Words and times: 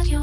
רדיו. 0.00 0.20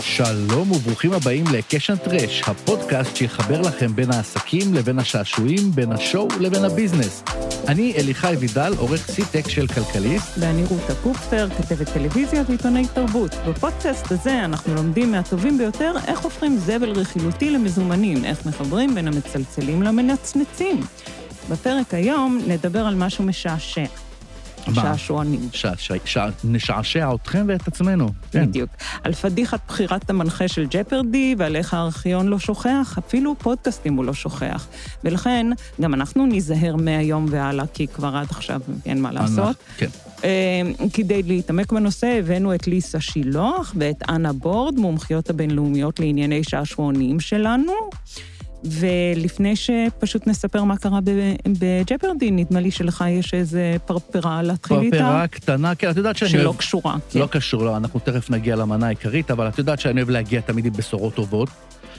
שלום 0.00 0.72
וברוכים 0.72 1.12
הבאים 1.12 1.44
ל 1.52 1.58
Cash 1.58 1.83
n' 1.83 1.96
Trash, 1.96 2.42
הפודקאסט 2.46 3.16
שיחבר 3.16 3.60
לכם 3.60 3.96
בין 3.96 4.10
העסקים 4.10 4.74
לבין 4.74 4.98
השעשועים, 4.98 5.70
בין 5.74 5.92
ה 5.92 5.99
show 5.99 6.28
לבין 6.40 6.64
ה 6.64 6.70
business. 6.70 7.22
אני 7.68 7.94
אליחי 7.96 8.34
וידל, 8.38 8.72
עורך 8.78 9.10
סי-טק 9.10 9.48
של 9.48 9.66
כלכליסט. 9.66 10.38
ואני 10.38 10.64
רותה 10.64 10.94
קופפר, 11.02 11.48
כתבת 11.58 11.88
טלוויזיה 11.88 12.42
ועיתונאי 12.48 12.86
תרבות. 12.94 13.30
בפודקאסט 13.48 14.12
הזה 14.12 14.44
אנחנו 14.44 14.74
לומדים 14.74 15.12
מהטובים 15.12 15.58
ביותר 15.58 15.94
איך 16.06 16.20
הופכים 16.20 16.58
זבל 16.58 16.90
רכילותי 16.90 17.50
למזומנים, 17.50 18.24
איך 18.24 18.46
מחברים 18.46 18.94
בין 18.94 19.08
המצלצלים 19.08 19.82
למנצנצים. 19.82 20.80
בפרק 21.50 21.94
היום 21.94 22.38
נדבר 22.46 22.86
על 22.86 22.94
משהו 22.94 23.24
משעשע. 23.24 24.05
מה? 24.68 24.82
שעשוענים. 24.82 25.48
ש- 25.52 25.66
ש- 25.78 25.92
ש- 26.04 26.18
נשעשע 26.44 27.14
אתכם 27.14 27.44
ואת 27.48 27.68
עצמנו. 27.68 28.08
כן. 28.32 28.46
בדיוק. 28.46 28.70
על 29.04 29.12
פדיחת 29.12 29.60
בחירת 29.68 30.10
המנחה 30.10 30.48
של 30.48 30.66
ג'פרדי 30.70 31.34
ועל 31.38 31.56
איך 31.56 31.74
הארכיון 31.74 32.26
לא 32.28 32.38
שוכח, 32.38 32.98
אפילו 32.98 33.34
פודקאסטים 33.38 33.94
הוא 33.94 34.04
לא 34.04 34.14
שוכח. 34.14 34.66
ולכן, 35.04 35.46
גם 35.80 35.94
אנחנו 35.94 36.26
ניזהר 36.26 36.76
מהיום 36.76 37.26
והלאה, 37.30 37.66
כי 37.66 37.86
כבר 37.86 38.16
עד 38.16 38.26
עכשיו 38.30 38.60
אין 38.86 39.00
מה 39.02 39.12
לעשות. 39.12 39.56
כן. 39.76 39.88
אה, 40.24 40.60
כדי 40.92 41.22
להתעמק 41.22 41.72
בנושא, 41.72 42.06
הבאנו 42.18 42.54
את 42.54 42.66
ליסה 42.66 43.00
שילוח 43.00 43.74
ואת 43.78 44.02
אנה 44.08 44.32
בורד, 44.32 44.74
מומחיות 44.78 45.30
הבינלאומיות 45.30 46.00
לענייני 46.00 46.44
שעשועונים 46.44 47.20
שלנו. 47.20 47.72
ולפני 48.70 49.56
שפשוט 49.56 50.26
נספר 50.26 50.64
מה 50.64 50.76
קרה 50.76 51.00
ב- 51.04 51.34
בג'פרדי, 51.58 52.30
נדמה 52.30 52.60
לי 52.60 52.70
שלך 52.70 53.04
יש 53.08 53.34
איזה 53.34 53.76
פרפרה 53.86 54.42
להתחיל 54.42 54.78
איתה. 54.78 54.96
פרפרה 54.96 55.26
קטנה, 55.26 55.74
כן, 55.74 55.90
את 55.90 55.96
יודעת 55.96 56.16
שאני 56.16 56.30
שלא 56.30 56.48
אוהב... 56.48 56.56
קשורה. 56.56 56.96
כן. 57.10 57.18
לא 57.18 57.26
קשור, 57.26 57.64
לא, 57.64 57.76
אנחנו 57.76 58.00
תכף 58.00 58.30
נגיע 58.30 58.56
למנה 58.56 58.86
העיקרית, 58.86 59.30
אבל 59.30 59.48
את 59.48 59.58
יודעת 59.58 59.80
שאני 59.80 60.00
אוהב 60.00 60.10
להגיע 60.10 60.40
תמיד 60.40 60.66
עם 60.66 60.72
בשורות 60.72 61.14
טובות. 61.14 61.48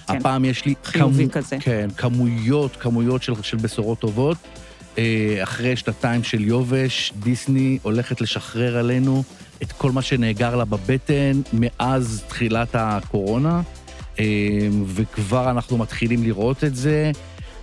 כן. 0.07 0.17
הפעם 0.17 0.45
יש 0.45 0.65
לי... 0.65 0.73
חיובי 0.83 1.29
כזה. 1.29 1.57
כן, 1.59 1.87
כמויות, 1.97 2.75
כמויות 2.75 3.23
של, 3.23 3.33
של 3.41 3.57
בשורות 3.57 3.99
טובות. 3.99 4.37
אה, 4.97 5.39
אחרי 5.43 5.75
שנתיים 5.75 6.23
של 6.23 6.41
יובש, 6.41 7.13
דיסני 7.19 7.77
הולכת 7.81 8.21
לשחרר 8.21 8.77
עלינו 8.77 9.23
את 9.63 9.71
כל 9.71 9.91
מה 9.91 10.01
שנאגר 10.01 10.55
לה 10.55 10.65
בבטן 10.65 11.41
מאז 11.53 12.23
תחילת 12.27 12.69
הקורונה, 12.73 13.61
וכבר 14.87 15.49
אנחנו 15.49 15.77
מתחילים 15.77 16.23
לראות 16.23 16.63
את 16.63 16.75
זה. 16.75 17.11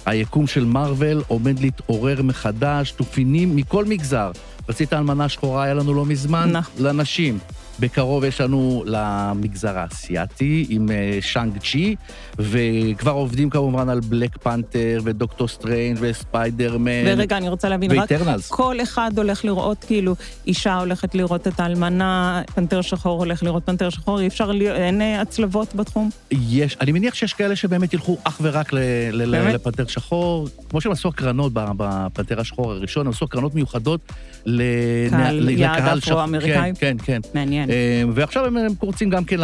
היקום 0.06 0.47
של 0.47 0.64
מארוול 0.64 1.22
עומד 1.28 1.60
להתעורר 1.60 2.22
מחדש, 2.22 2.91
תופינים 2.91 3.56
מכל 3.56 3.84
מגזר. 3.84 4.30
רצית 4.69 4.92
אלמנה 4.92 5.28
שחורה, 5.28 5.64
היה 5.64 5.75
לנו 5.75 5.94
לא 5.94 6.05
מזמן, 6.05 6.50
נכון. 6.52 6.84
לנשים. 6.86 7.38
בקרוב 7.80 8.25
יש 8.25 8.41
לנו 8.41 8.83
למגזר 8.86 9.78
האסייתי 9.78 10.67
עם 10.69 10.91
אה, 10.91 11.19
שאנג 11.20 11.58
צ'י, 11.58 11.97
וכבר 12.39 13.11
עובדים 13.11 13.50
כמובן 13.50 13.89
על 13.89 14.00
בלק 14.00 14.36
פנתר 14.42 15.00
ודוקטור 15.05 15.48
סטריינג' 15.48 15.98
וספיידרמן. 16.00 16.91
ורגע, 17.06 17.36
אני 17.36 17.48
רוצה 17.48 17.69
להבין, 17.69 17.91
רק 17.91 17.98
ואיטרנלס. 17.98 18.48
כל 18.50 18.77
אחד 18.83 19.11
הולך 19.16 19.44
לראות, 19.44 19.84
כאילו, 19.84 20.14
אישה 20.47 20.78
הולכת 20.78 21.14
לראות 21.14 21.47
את 21.48 21.61
האלמנה, 21.61 22.42
פנתר 22.55 22.81
שחור 22.81 23.19
הולך 23.19 23.42
לראות 23.42 23.62
פנתר 23.66 23.91
שחור, 23.91 24.20
אי 24.20 24.27
אפשר, 24.27 24.50
אין 24.75 25.00
אה, 25.00 25.20
הצלבות 25.20 25.75
בתחום? 25.75 26.11
יש, 26.31 26.77
אני 26.81 26.92
מניח 26.92 27.14
שיש 27.14 27.33
כאלה 27.33 27.56
שבאמת 27.56 27.92
ילכו 27.94 28.16
אך 28.25 28.38
ורק 28.42 28.72
ל, 28.72 28.78
ל, 29.12 29.31
באמת? 29.31 29.55
לפנתר 29.55 29.86
שחור, 29.86 30.48
כמו 30.70 30.81
שהם 30.81 30.92
עשו 30.92 31.09
הקרנות 31.09 31.53
בפנתר 31.55 32.41
השחור 32.41 32.72
הראשון, 32.72 33.06
הם 33.06 33.12
עשו 33.12 33.25
הקרנות 33.25 33.55
מיוחדות 33.55 34.00
ל- 34.47 34.62
קהל- 35.11 35.34
ל- 35.41 35.48
יעד 35.48 35.77
לקהל 35.78 36.00
שחור. 36.00 36.12
אפרו-אמריקאי? 36.12 36.72
כן, 36.78 36.97
כן, 37.05 37.20
כן. 37.22 37.28
מעניין. 37.34 37.63
אה, 37.70 38.02
ועכשיו 38.14 38.46
הם, 38.46 38.56
הם 38.56 38.74
קורצים 38.74 39.10
גם 39.10 39.24
כן 39.24 39.36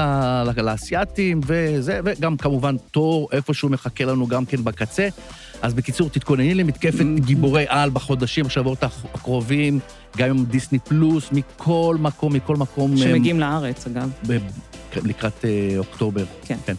לאסייתים, 0.56 1.40
וזה, 1.46 2.00
וגם 2.04 2.36
כמובן 2.36 2.76
תור 2.90 3.28
איפשהו 3.32 3.68
מחכה 3.68 4.04
לנו 4.04 4.26
גם 4.26 4.44
כן 4.44 4.64
בקצה. 4.64 5.08
אז 5.62 5.74
בקיצור, 5.74 6.08
תתכונני 6.08 6.54
למתקפת 6.54 7.04
גיבורי 7.14 7.64
על 7.68 7.90
בחודשים, 7.90 8.46
השבועות 8.46 8.82
הקרובים, 8.82 9.78
גם 10.16 10.30
עם 10.30 10.44
דיסני 10.44 10.78
פלוס, 10.78 11.28
מכל 11.32 11.96
מקום, 12.00 12.32
מכל 12.32 12.56
מקום. 12.56 12.96
שמגיעים 12.96 13.40
לארץ, 13.40 13.86
אגב. 13.86 14.10
ב- 14.26 14.38
לקראת 14.96 15.44
אה, 15.44 15.78
אוקטובר. 15.78 16.24
כן. 16.44 16.56
כן. 16.66 16.74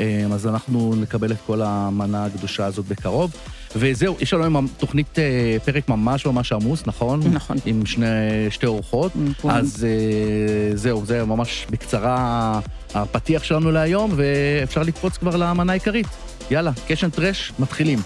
אה, 0.00 0.26
אז 0.32 0.46
אנחנו 0.46 0.94
נקבל 0.96 1.32
את 1.32 1.36
כל 1.46 1.62
המנה 1.62 2.24
הקדושה 2.24 2.66
הזאת 2.66 2.86
בקרוב. 2.86 3.32
וזהו, 3.76 4.16
יש 4.20 4.32
לנו 4.34 4.42
היום 4.42 4.66
תוכנית, 4.78 5.18
אה, 5.18 5.56
פרק 5.64 5.88
ממש 5.88 6.26
ממש 6.26 6.52
עמוס, 6.52 6.82
נכון? 6.86 7.20
נכון. 7.32 7.56
עם 7.66 7.86
שני, 7.86 8.06
שתי 8.50 8.66
אורחות. 8.66 9.12
נכון. 9.16 9.50
אז 9.50 9.86
אה, 9.88 10.76
זהו, 10.76 11.06
זה 11.06 11.24
ממש 11.24 11.66
בקצרה 11.70 12.60
הפתיח 12.94 13.42
שלנו 13.42 13.70
להיום, 13.70 14.12
ואפשר 14.16 14.82
לקפוץ 14.82 15.16
כבר 15.16 15.36
למנה 15.36 15.72
העיקרית. 15.72 16.06
יאללה, 16.50 16.70
קשן 16.86 17.10
טרש, 17.10 17.52
מתחילים. 17.58 17.98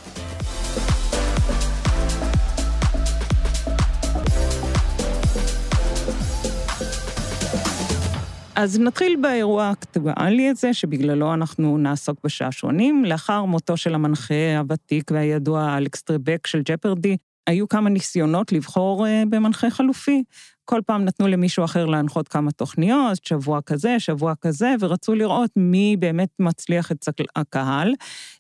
אז 8.55 8.81
נתחיל 8.81 9.17
באירוע 9.23 9.65
האקטואלי 9.65 10.49
הזה, 10.49 10.75
שבגללו 10.75 11.35
אנחנו 11.35 11.79
נעסוק 11.79 12.19
בשעשועונים. 12.25 13.05
לאחר 13.05 13.45
מותו 13.45 13.77
של 13.77 13.95
המנחה 13.95 14.59
הוותיק 14.59 15.11
והידוע 15.11 15.77
אלכס 15.77 16.03
טרבק 16.03 16.47
של 16.47 16.63
ג'פרדי, 16.65 17.17
היו 17.47 17.69
כמה 17.69 17.91
ניסיונות 17.91 18.53
לבחור 18.53 19.07
אה, 19.07 19.23
במנחה 19.31 19.71
חלופי. 19.71 20.23
כל 20.65 20.81
פעם 20.87 21.05
נתנו 21.05 21.29
למישהו 21.29 21.65
אחר 21.65 21.87
להנחות 21.87 22.29
כמה 22.29 22.51
תוכניות, 22.51 23.25
שבוע 23.25 23.61
כזה, 23.67 24.01
שבוע 24.01 24.33
כזה, 24.41 24.75
ורצו 24.81 25.15
לראות 25.15 25.51
מי 25.57 25.97
באמת 25.99 26.29
מצליח 26.39 26.93
את 26.93 27.09
הקהל. 27.37 27.93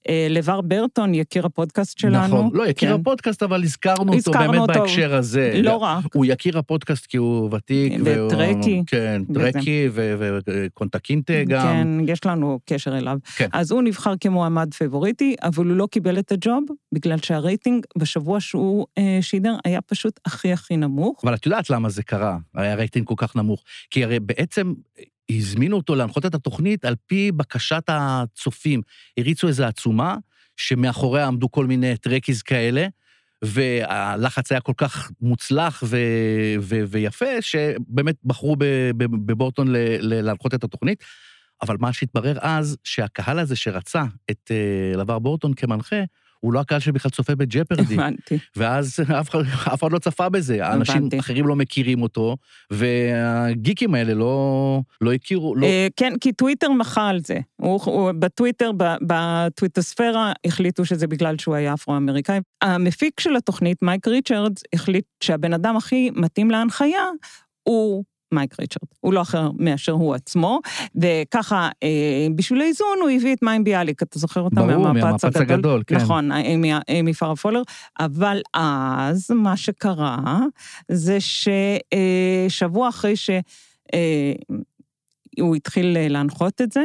אה, 0.08 0.26
לבר 0.30 0.60
ברטון, 0.60 1.14
יקיר 1.14 1.46
הפודקאסט 1.46 1.98
שלנו. 1.98 2.26
נכון. 2.26 2.50
לא, 2.52 2.68
יקיר 2.68 2.88
כן. 2.94 3.00
הפודקאסט, 3.00 3.42
אבל 3.42 3.62
הזכרנו 3.62 4.00
אותו 4.12 4.14
הזכרנו 4.14 4.52
באמת 4.52 4.60
אותו. 4.68 4.80
בהקשר 4.80 5.14
הזה. 5.14 5.60
לא 5.62 5.76
רק. 5.76 6.14
הוא 6.14 6.24
יקיר 6.28 6.58
הפודקאסט 6.58 7.06
כי 7.06 7.16
הוא 7.16 7.50
ותיק. 7.54 7.92
והוא- 8.04 8.26
וטרקי. 8.26 8.82
כן, 8.86 9.22
וזה. 9.30 9.52
טרקי 9.52 9.88
ו- 9.92 10.38
וקונטקינטה 10.48 11.32
גם. 11.48 11.62
כן, 11.62 11.88
יש 12.10 12.26
לנו 12.26 12.58
קשר 12.66 12.98
אליו. 12.98 13.18
כן. 13.36 13.48
אז 13.52 13.70
הוא 13.70 13.82
נבחר 13.82 14.14
כמועמד 14.20 14.74
פבוריטי, 14.74 15.34
אבל 15.42 15.66
הוא 15.66 15.76
לא 15.76 15.86
קיבל 15.90 16.18
את 16.18 16.32
הג'וב, 16.32 16.64
בגלל 16.94 17.18
שהרייטינג 17.18 17.84
בשבוע 17.98 18.40
שהוא 18.40 18.86
אה, 18.98 19.18
שידר 19.20 19.54
היה 19.64 19.80
פשוט 19.80 20.20
הכי 20.26 20.52
הכי 20.52 20.76
נמוך. 20.76 21.20
אבל 21.24 21.34
את 21.34 21.46
יודעת 21.46 21.70
למה 21.70 21.88
זה 21.88 22.02
קרה, 22.02 22.38
היה 22.54 22.74
רייטינג 22.74 23.06
כל 23.06 23.14
כך 23.16 23.36
נמוך. 23.36 23.62
כי 23.90 24.04
הרי 24.04 24.20
בעצם 24.20 24.72
הזמינו 25.30 25.76
אותו 25.76 25.94
להנחות 25.94 26.26
את 26.26 26.34
התוכנית 26.34 26.84
על 26.84 26.94
פי 27.06 27.32
בקשת 27.32 27.82
הצופים. 27.88 28.82
הריצו 29.18 29.48
איזו 29.48 29.64
עצומה, 29.64 30.16
שמאחוריה 30.56 31.26
עמדו 31.26 31.50
כל 31.50 31.66
מיני 31.66 31.96
Trekkies 31.96 32.42
כאלה, 32.42 32.86
והלחץ 33.44 34.52
היה 34.52 34.60
כל 34.60 34.72
כך 34.76 35.10
מוצלח 35.20 35.82
ו- 35.86 35.96
ו- 36.60 36.84
ויפה, 36.88 37.40
שבאמת 37.40 38.16
בחרו 38.24 38.56
בבורטון 38.58 39.66
להנחות 40.00 40.54
את 40.54 40.64
התוכנית. 40.64 41.04
אבל 41.62 41.76
מה 41.80 41.92
שהתברר 41.92 42.38
אז, 42.40 42.76
שהקהל 42.84 43.38
הזה 43.38 43.56
שרצה 43.56 44.02
את 44.30 44.50
אה, 44.50 44.96
לבר 44.96 45.18
בורטון 45.18 45.54
כמנחה, 45.54 45.96
הוא 46.44 46.52
לא 46.52 46.60
הקהל 46.60 46.80
שבכלל 46.80 47.10
צופה 47.10 47.34
בג'פרדי. 47.34 47.94
הבנתי. 47.94 48.38
ואז 48.56 49.00
אף 49.20 49.28
אחד, 49.28 49.92
לא 49.92 49.98
צפה 49.98 50.28
בזה. 50.28 50.66
הבנתי. 50.66 51.18
אחרים 51.18 51.46
לא 51.46 51.56
מכירים 51.56 52.02
אותו, 52.02 52.36
והגיקים 52.70 53.94
האלה 53.94 54.14
לא, 54.14 54.80
לא 55.00 55.12
הכירו, 55.12 55.56
לא... 55.56 55.66
אה, 55.66 55.86
כן, 55.96 56.12
כי 56.20 56.32
טוויטר 56.32 56.70
מחה 56.70 57.08
על 57.08 57.20
זה. 57.20 57.38
הוא, 57.56 57.80
הוא, 57.84 58.12
בטוויטר, 58.12 58.70
בטוויטוספירה, 59.06 60.32
החליטו 60.46 60.84
שזה 60.84 61.06
בגלל 61.06 61.38
שהוא 61.38 61.54
היה 61.54 61.74
אפרו-אמריקאי. 61.74 62.38
המפיק 62.62 63.20
של 63.20 63.36
התוכנית, 63.36 63.82
מייק 63.82 64.08
ריצ'רדס, 64.08 64.62
החליט 64.74 65.04
שהבן 65.22 65.52
אדם 65.52 65.76
הכי 65.76 66.10
מתאים 66.14 66.50
להנחיה 66.50 67.04
הוא... 67.62 68.04
מייק 68.32 68.60
ריצ'רד, 68.60 68.88
הוא 69.00 69.12
לא 69.12 69.22
אחר 69.22 69.50
מאשר 69.58 69.92
הוא 69.92 70.14
עצמו, 70.14 70.60
וככה, 70.96 71.68
אה, 71.82 72.26
בשביל 72.36 72.60
האיזון 72.60 72.98
הוא 73.00 73.10
הביא 73.10 73.34
את 73.34 73.42
מים 73.42 73.64
ביאליק, 73.64 74.02
אתה 74.02 74.18
זוכר 74.18 74.40
אותה 74.40 74.62
ברור, 74.62 74.92
מהמפץ 74.92 75.24
הגדול? 75.24 75.42
הגדול, 75.42 75.82
כן. 75.86 75.96
נכון, 75.96 76.30
אימי, 76.88 77.14
פארה 77.14 77.36
פולר, 77.36 77.62
אבל 78.00 78.40
אז 78.54 79.30
מה 79.30 79.56
שקרה 79.56 80.18
זה 80.88 81.18
ששבוע 82.48 82.88
אחרי 82.88 83.14
שהוא 83.16 83.36
התחיל 85.56 85.96
אה, 85.96 86.08
להנחות 86.08 86.60
את 86.60 86.72
זה, 86.72 86.84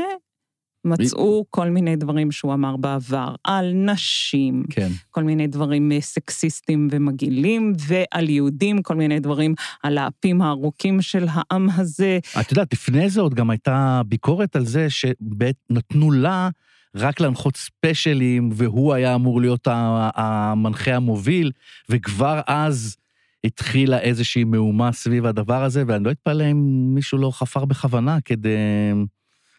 מצאו 0.88 1.46
כל 1.50 1.70
מיני 1.70 1.96
דברים 1.96 2.32
שהוא 2.32 2.54
אמר 2.54 2.78
בעבר 2.78 3.36
על 3.44 3.74
נשים, 3.74 4.64
כן. 4.70 4.90
כל 5.12 5.24
מיני 5.24 5.48
דברים 5.48 5.92
אה, 5.92 6.02
סקסיסטיים 6.02 6.88
ומגעילים, 6.92 7.74
ועל 7.88 8.30
יהודים, 8.30 8.82
כל 8.82 8.96
מיני 8.96 9.20
דברים 9.20 9.56
על 9.84 9.98
האפים 9.98 10.42
הארוכים 10.42 11.02
של 11.02 11.26
העם 11.32 11.68
הזה. 11.76 12.20
את 12.40 12.52
יודעת, 12.52 12.74
לפני 12.74 13.10
זה 13.10 13.22
עוד 13.22 13.34
גם 13.34 13.50
הייתה 13.50 14.02
ביקורת 14.08 14.56
על 14.56 14.66
זה 14.66 14.88
שנתנו 14.90 16.12
לה 16.12 16.50
רק 16.96 17.20
להנחות 17.20 17.58
ספיישלים, 17.58 18.50
והוא 18.54 18.94
היה 18.94 19.16
אמור 19.16 19.42
להיות 19.42 19.68
המנחה 20.16 20.96
המוביל, 20.96 21.52
וכבר 21.90 22.42
אז 22.48 22.98
התחילה 23.44 24.00
איזושהי 24.00 24.44
מהומה 24.44 24.92
סביב 24.92 25.26
הדבר 25.26 25.64
הזה, 25.64 25.84
ואני 25.88 26.04
לא 26.04 26.12
אתפלא 26.12 26.52
אם 26.52 26.92
מישהו 26.96 27.18
לא 27.18 27.32
חפר 27.32 27.66
בכוונה 27.66 28.18
כדי 28.26 28.58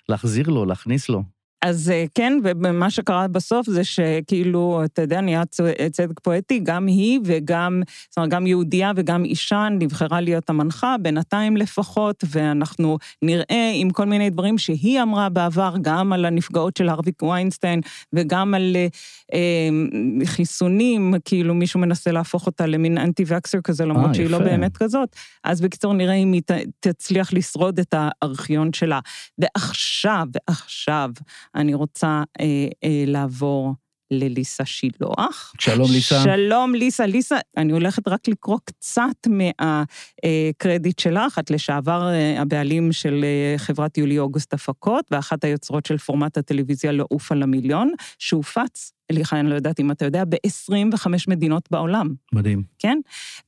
להחזיר 0.09 0.49
לו, 0.49 0.65
להכניס 0.65 1.09
לו. 1.09 1.23
אז 1.63 1.91
אה, 1.91 2.05
כן, 2.15 2.33
ומה 2.45 2.91
שקרה 2.91 3.29
בסוף 3.29 3.67
זה 3.71 3.85
שכאילו, 3.85 4.83
אתה 4.85 5.03
יודע, 5.03 5.21
נהיה 5.21 5.45
צדק 5.93 6.21
פואטי, 6.23 6.61
גם 6.63 6.87
היא 6.87 7.21
וגם, 7.25 7.83
זאת 8.11 8.17
אומרת, 8.17 8.31
גם 8.31 8.47
יהודייה 8.47 8.93
וגם 8.97 9.25
אישה 9.25 9.69
נבחרה 9.71 10.21
להיות 10.21 10.51
המנחה, 10.51 10.97
בינתיים 11.03 11.57
לפחות, 11.57 12.25
ואנחנו 12.31 12.99
נראה 13.23 13.73
עם 13.75 13.91
כל 13.91 14.05
מיני 14.05 14.31
דברים 14.31 14.59
שהיא 14.59 15.03
אמרה 15.03 15.29
בעבר, 15.29 15.75
גם 15.83 16.13
על 16.13 16.25
הנפגעות 16.25 16.77
של 16.77 16.89
הרוויק 16.89 17.23
ויינסטיין, 17.23 17.81
וגם 18.13 18.55
על 18.55 18.77
אה, 18.77 18.87
אה, 19.35 20.27
חיסונים, 20.27 21.15
כאילו 21.25 21.55
מישהו 21.55 21.81
מנסה 21.81 22.13
להפוך 22.13 22.47
אותה 22.47 22.67
למין 22.67 22.99
אנטי-וקסר 22.99 23.61
כזה, 23.61 23.85
למרות 23.85 24.11
아, 24.11 24.15
שהיא 24.15 24.31
לא 24.31 24.37
יפה. 24.37 24.45
לא 24.45 24.51
באמת 24.51 24.77
כזאת. 24.77 25.17
אז 25.45 25.61
בקיצור, 25.61 25.93
נראה 25.95 26.15
אם 26.15 26.33
היא 26.33 26.43
ת, 26.47 26.51
תצליח 26.81 27.33
לשרוד 27.33 27.79
את 27.79 27.95
הארכיון 27.97 28.73
שלה. 28.73 29.01
ועכשיו, 29.39 30.27
ועכשיו, 30.35 31.11
אני 31.55 31.75
רוצה 31.75 32.23
אה, 32.41 32.45
אה, 32.85 33.05
לעבור 33.07 33.75
לליסה 34.11 34.65
שילוח. 34.65 35.53
שלום, 35.61 35.91
ליסה. 35.93 36.23
שלום, 36.23 36.75
ליסה. 36.75 37.07
ליסה, 37.07 37.37
אני 37.57 37.73
הולכת 37.73 38.09
רק 38.09 38.29
לקרוא 38.29 38.59
קצת 38.65 39.27
מהקרדיט 39.29 40.99
שלך. 40.99 41.39
את 41.39 41.51
לשעבר 41.51 42.09
אה, 42.09 42.43
הבעלים 42.43 42.93
של 42.93 43.25
אה, 43.25 43.59
חברת 43.59 43.99
יולי 43.99 44.19
אוגוסט 44.19 44.55
הפקות, 44.55 45.05
ואחת 45.11 45.45
היוצרות 45.45 45.87
של 45.87 45.99
פורמט 45.99 46.39
הטלוויזיה 46.39 46.93
לעוף 46.93 47.33
על 47.33 47.43
המיליון, 47.43 47.93
שהופץ 48.19 48.93
סליחה, 49.13 49.41
אני 49.41 49.51
לא 49.51 49.55
יודעת 49.55 49.81
אם 49.81 49.91
אתה 49.91 50.05
יודע, 50.05 50.25
ב-25 50.25 51.07
מדינות 51.29 51.69
בעולם. 51.71 52.15
מדהים. 52.33 52.63
כן? 52.79 52.99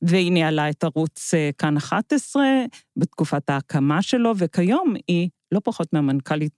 והיא 0.01 0.31
ניהלה 0.31 0.69
את 0.69 0.83
ערוץ 0.83 1.33
אה, 1.33 1.49
כאן 1.57 1.77
11 1.77 2.43
בתקופת 2.97 3.49
ההקמה 3.49 4.01
שלו, 4.01 4.33
וכיום 4.37 4.93
היא 5.07 5.29
לא 5.51 5.59
פחות 5.63 5.87
מהמנכ"לית 5.93 6.51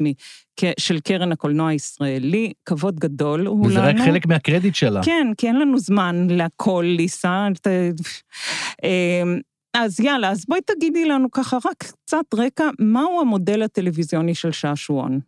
של 0.80 1.00
קרן 1.00 1.32
הקולנוע 1.32 1.70
הישראלי, 1.70 2.52
כבוד 2.66 3.00
גדול 3.00 3.46
הוא 3.48 3.66
וזה 3.66 3.80
לנו. 3.80 3.90
וזה 3.90 4.04
רק 4.04 4.08
חלק 4.10 4.26
מהקרדיט 4.26 4.76
שלה. 4.76 5.02
כן, 5.04 5.28
כי 5.38 5.48
אין 5.48 5.60
לנו 5.60 5.78
זמן 5.78 6.28
להכל, 6.30 6.86
ליסה. 6.98 7.48
אמ, 8.84 9.40
אז 9.74 10.00
יאללה, 10.00 10.30
אז 10.30 10.46
בואי 10.48 10.62
תגידי 10.62 11.06
לנו 11.06 11.32
ככה 11.32 11.58
רק 11.58 11.84
קצת 11.84 12.26
רקע, 12.34 12.70
מהו 12.80 13.22
המודל 13.22 13.62
הטלוויזיוני 13.62 14.36
של 14.36 14.52
שעשועון? 14.52 15.20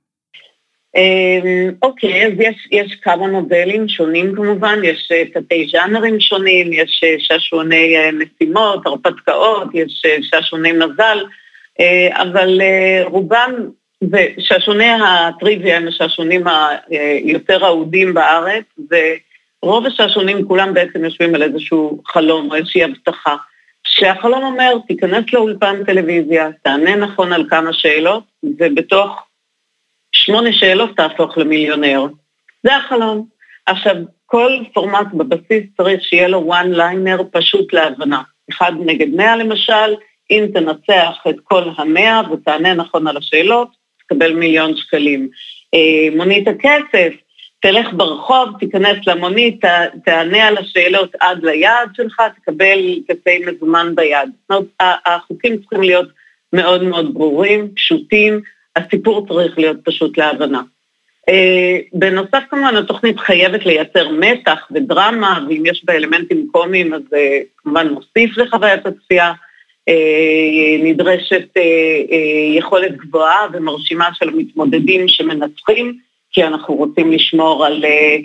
אמ, 0.95 1.71
אוקיי, 1.81 2.27
אז 2.27 2.33
יש, 2.39 2.67
יש 2.71 2.95
כמה 3.01 3.27
מודלים 3.27 3.89
שונים 3.89 4.35
כמובן, 4.35 4.79
יש 4.83 5.09
אה, 5.11 5.23
תתי 5.25 5.67
ז'אנרים 5.71 6.19
שונים, 6.19 6.73
יש 6.73 7.01
אה, 7.03 7.15
שעשועוני 7.19 7.97
אה, 7.97 8.09
משימות, 8.11 8.85
הרפתקאות, 8.85 9.67
יש 9.73 10.01
שעשועוני 10.21 10.71
מזל, 10.71 11.17
אבל 12.11 12.61
רובם, 13.03 13.51
ושעשועוני 14.11 14.89
הטריוויה 14.89 15.77
הם 15.77 15.87
השעשועונים 15.87 16.43
היותר 16.89 17.65
אהודים 17.65 18.13
בארץ, 18.13 18.63
ורוב 19.63 19.85
השעשועונים 19.85 20.47
כולם 20.47 20.73
בעצם 20.73 21.05
יושבים 21.05 21.35
על 21.35 21.43
איזשהו 21.43 22.01
חלום 22.07 22.51
או 22.51 22.55
איזושהי 22.55 22.83
הבטחה. 22.83 23.35
שהחלום 23.87 24.43
אומר, 24.43 24.73
תיכנס 24.87 25.33
לאולפן 25.33 25.83
טלוויזיה, 25.83 26.49
תענה 26.63 26.95
נכון 26.95 27.33
על 27.33 27.49
כמה 27.49 27.73
שאלות, 27.73 28.23
ובתוך 28.43 29.23
שמונה 30.11 30.53
שאלות 30.53 30.97
תהפוך 30.97 31.37
למיליונר. 31.37 32.05
זה 32.63 32.75
החלום. 32.75 33.27
עכשיו, 33.65 33.95
כל 34.25 34.51
פורמט 34.73 35.07
בבסיס 35.13 35.63
צריך 35.77 36.01
שיהיה 36.03 36.27
לו 36.27 36.53
one 36.53 36.77
liner 36.77 37.23
פשוט 37.31 37.73
להבנה. 37.73 38.21
אחד 38.51 38.71
נגד 38.85 39.07
מאה 39.15 39.35
למשל, 39.35 39.95
אם 40.31 40.45
תנצח 40.53 41.17
את 41.29 41.35
כל 41.43 41.63
המאה 41.77 42.21
ותענה 42.31 42.73
נכון 42.73 43.07
על 43.07 43.17
השאלות, 43.17 43.67
תקבל 43.99 44.33
מיליון 44.33 44.77
שקלים. 44.77 45.29
אה, 45.73 46.15
מונית 46.15 46.47
הכסף, 46.47 47.13
תלך 47.61 47.87
ברחוב, 47.93 48.49
תיכנס 48.59 48.97
למונית, 49.07 49.61
תענה 50.05 50.47
על 50.47 50.57
השאלות 50.57 51.15
עד 51.19 51.43
ליעד 51.43 51.89
שלך, 51.95 52.21
תקבל 52.35 52.79
כספי 53.07 53.45
מזומן 53.45 53.95
ביד. 53.95 54.29
זאת 54.49 54.51
אומרת, 54.51 54.99
החוקים 55.05 55.57
צריכים 55.57 55.81
להיות 55.81 56.07
מאוד 56.53 56.83
מאוד 56.83 57.13
ברורים, 57.13 57.67
פשוטים, 57.75 58.41
הסיפור 58.75 59.27
צריך 59.27 59.57
להיות 59.57 59.77
פשוט 59.83 60.17
להבנה. 60.17 60.61
אה, 61.29 61.77
בנוסף 61.93 62.43
כמובן 62.49 62.75
התוכנית 62.75 63.19
חייבת 63.19 63.65
לייצר 63.65 64.09
מתח 64.09 64.67
ודרמה, 64.71 65.39
ואם 65.49 65.63
יש 65.65 65.85
בה 65.85 65.93
אלמנטים 65.93 66.47
קומיים 66.51 66.93
אז 66.93 67.01
זה 67.09 67.17
אה, 67.17 67.39
כמובן 67.57 67.87
מוסיף 67.89 68.37
לחוויית 68.37 68.85
הצפייה. 68.85 69.31
אה, 69.89 70.77
נדרשת 70.83 71.47
יכולת 72.57 72.97
גבוהה 72.97 73.47
ומרשימה 73.53 74.09
של 74.13 74.29
המתמודדים 74.29 75.07
שמנצחים, 75.07 75.97
כי 76.31 76.43
אנחנו 76.43 76.73
רוצים 76.73 77.11
לשמור 77.11 77.65
על 77.65 77.85
אה, 77.85 78.17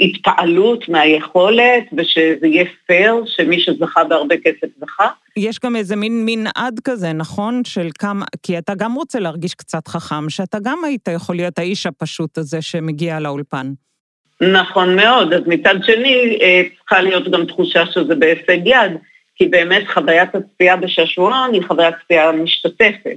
התפעלות 0.00 0.88
מהיכולת, 0.88 1.84
ושזה 1.92 2.46
יהיה 2.46 2.64
פייר, 2.86 3.14
שמי 3.26 3.60
שזכה 3.60 4.04
בהרבה 4.04 4.34
כסף 4.44 4.68
זכה. 4.80 5.08
יש 5.36 5.58
גם 5.64 5.76
איזה 5.76 5.96
מין 5.96 6.22
מנעד 6.26 6.80
כזה, 6.84 7.12
נכון? 7.12 7.64
של 7.64 7.88
כמה, 7.98 8.24
כי 8.42 8.58
אתה 8.58 8.74
גם 8.74 8.94
רוצה 8.94 9.20
להרגיש 9.20 9.54
קצת 9.54 9.88
חכם, 9.88 10.30
שאתה 10.30 10.58
גם 10.62 10.84
היית 10.84 11.08
יכול 11.08 11.36
להיות 11.36 11.58
האיש 11.58 11.86
הפשוט 11.86 12.38
הזה 12.38 12.62
שמגיע 12.62 13.20
לאולפן. 13.20 13.72
נכון 14.52 14.96
מאוד, 14.96 15.32
אז 15.32 15.42
מצד 15.46 15.74
שני 15.82 16.38
אה, 16.42 16.62
צריכה 16.78 17.02
להיות 17.02 17.30
גם 17.30 17.46
תחושה 17.46 17.86
שזה 17.86 18.14
בהישג 18.14 18.66
יד, 18.66 18.92
כי 19.42 19.48
באמת 19.48 19.82
חוויית 19.88 20.34
הצפייה 20.34 20.76
בשעשועון 20.76 21.52
היא 21.52 21.62
חוויית 21.62 21.94
צפייה 22.04 22.32
משתתפת, 22.32 23.16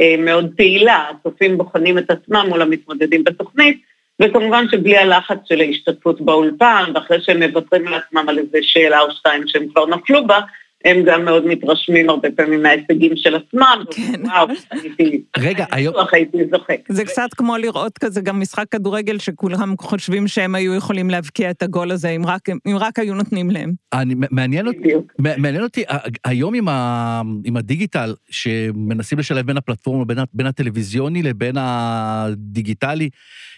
אה, 0.00 0.14
מאוד 0.18 0.50
פעילה, 0.56 1.04
הצופים 1.10 1.58
בוחנים 1.58 1.98
את 1.98 2.10
עצמם 2.10 2.46
מול 2.48 2.62
המתמודדים 2.62 3.24
בתוכנית, 3.24 3.82
וכמובן 4.22 4.64
שבלי 4.70 4.98
הלחץ 4.98 5.38
של 5.44 5.60
ההשתתפות 5.60 6.20
באולפן, 6.20 6.84
ואחרי 6.94 7.20
שהם 7.20 7.42
מוותרים 7.42 7.84
לעצמם 7.84 8.28
על 8.28 8.38
איזה 8.38 8.58
שאלה 8.62 9.00
או 9.00 9.10
שתיים 9.10 9.42
שהם 9.46 9.68
כבר 9.68 9.86
נפלו 9.86 10.26
בה, 10.26 10.40
הם 10.84 11.02
גם 11.06 11.24
מאוד 11.24 11.46
מתרשמים 11.46 12.10
הרבה 12.10 12.28
פעמים 12.36 12.62
מההישגים 12.62 13.12
של 13.16 13.34
עצמם. 13.34 13.84
כן. 13.90 14.20
וואו, 14.24 14.46
הייתי... 14.70 15.22
רגע, 15.38 15.64
היום... 15.72 15.94
הייתי 16.12 16.38
זוכה. 16.50 16.72
זה 16.88 17.04
קצת 17.04 17.28
כמו 17.36 17.56
לראות 17.56 17.98
כזה 17.98 18.20
גם 18.20 18.40
משחק 18.40 18.64
כדורגל, 18.70 19.18
שכולם 19.18 19.74
חושבים 19.80 20.28
שהם 20.28 20.54
היו 20.54 20.74
יכולים 20.74 21.10
להבקיע 21.10 21.50
את 21.50 21.62
הגול 21.62 21.90
הזה, 21.90 22.08
אם 22.08 22.26
רק, 22.26 22.48
אם 22.48 22.76
רק 22.78 22.98
היו 22.98 23.14
נותנים 23.14 23.50
להם. 23.50 23.72
אני, 23.92 24.14
מעניין, 24.30 24.66
אותי, 24.66 24.88
מעניין 25.18 25.62
אותי, 25.62 25.84
היום 26.24 26.54
עם, 26.54 26.68
ה, 26.68 27.22
עם 27.44 27.56
הדיגיטל, 27.56 28.14
שמנסים 28.30 29.18
לשלב 29.18 29.46
בין 29.46 29.56
הפלטפורמה, 29.56 30.04
בין, 30.04 30.18
בין 30.32 30.46
הטלוויזיוני 30.46 31.22
לבין 31.22 31.54
הדיגיטלי, 31.58 33.08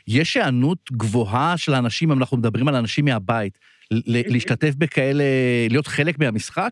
יש 0.09 0.37
היענות 0.37 0.79
גבוהה 0.93 1.57
של 1.57 1.75
האנשים, 1.75 2.13
אם 2.13 2.19
אנחנו 2.19 2.37
מדברים 2.37 2.69
על 2.69 2.75
אנשים 2.75 3.05
מהבית, 3.05 3.59
להשתתף 4.07 4.75
בכאלה, 4.75 5.25
להיות 5.71 5.87
חלק 5.87 6.19
מהמשחק? 6.19 6.71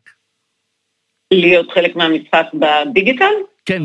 להיות 1.30 1.70
חלק 1.70 1.96
מהמשחק 1.96 2.46
בדיגיטל? 2.54 3.34
כן. 3.66 3.82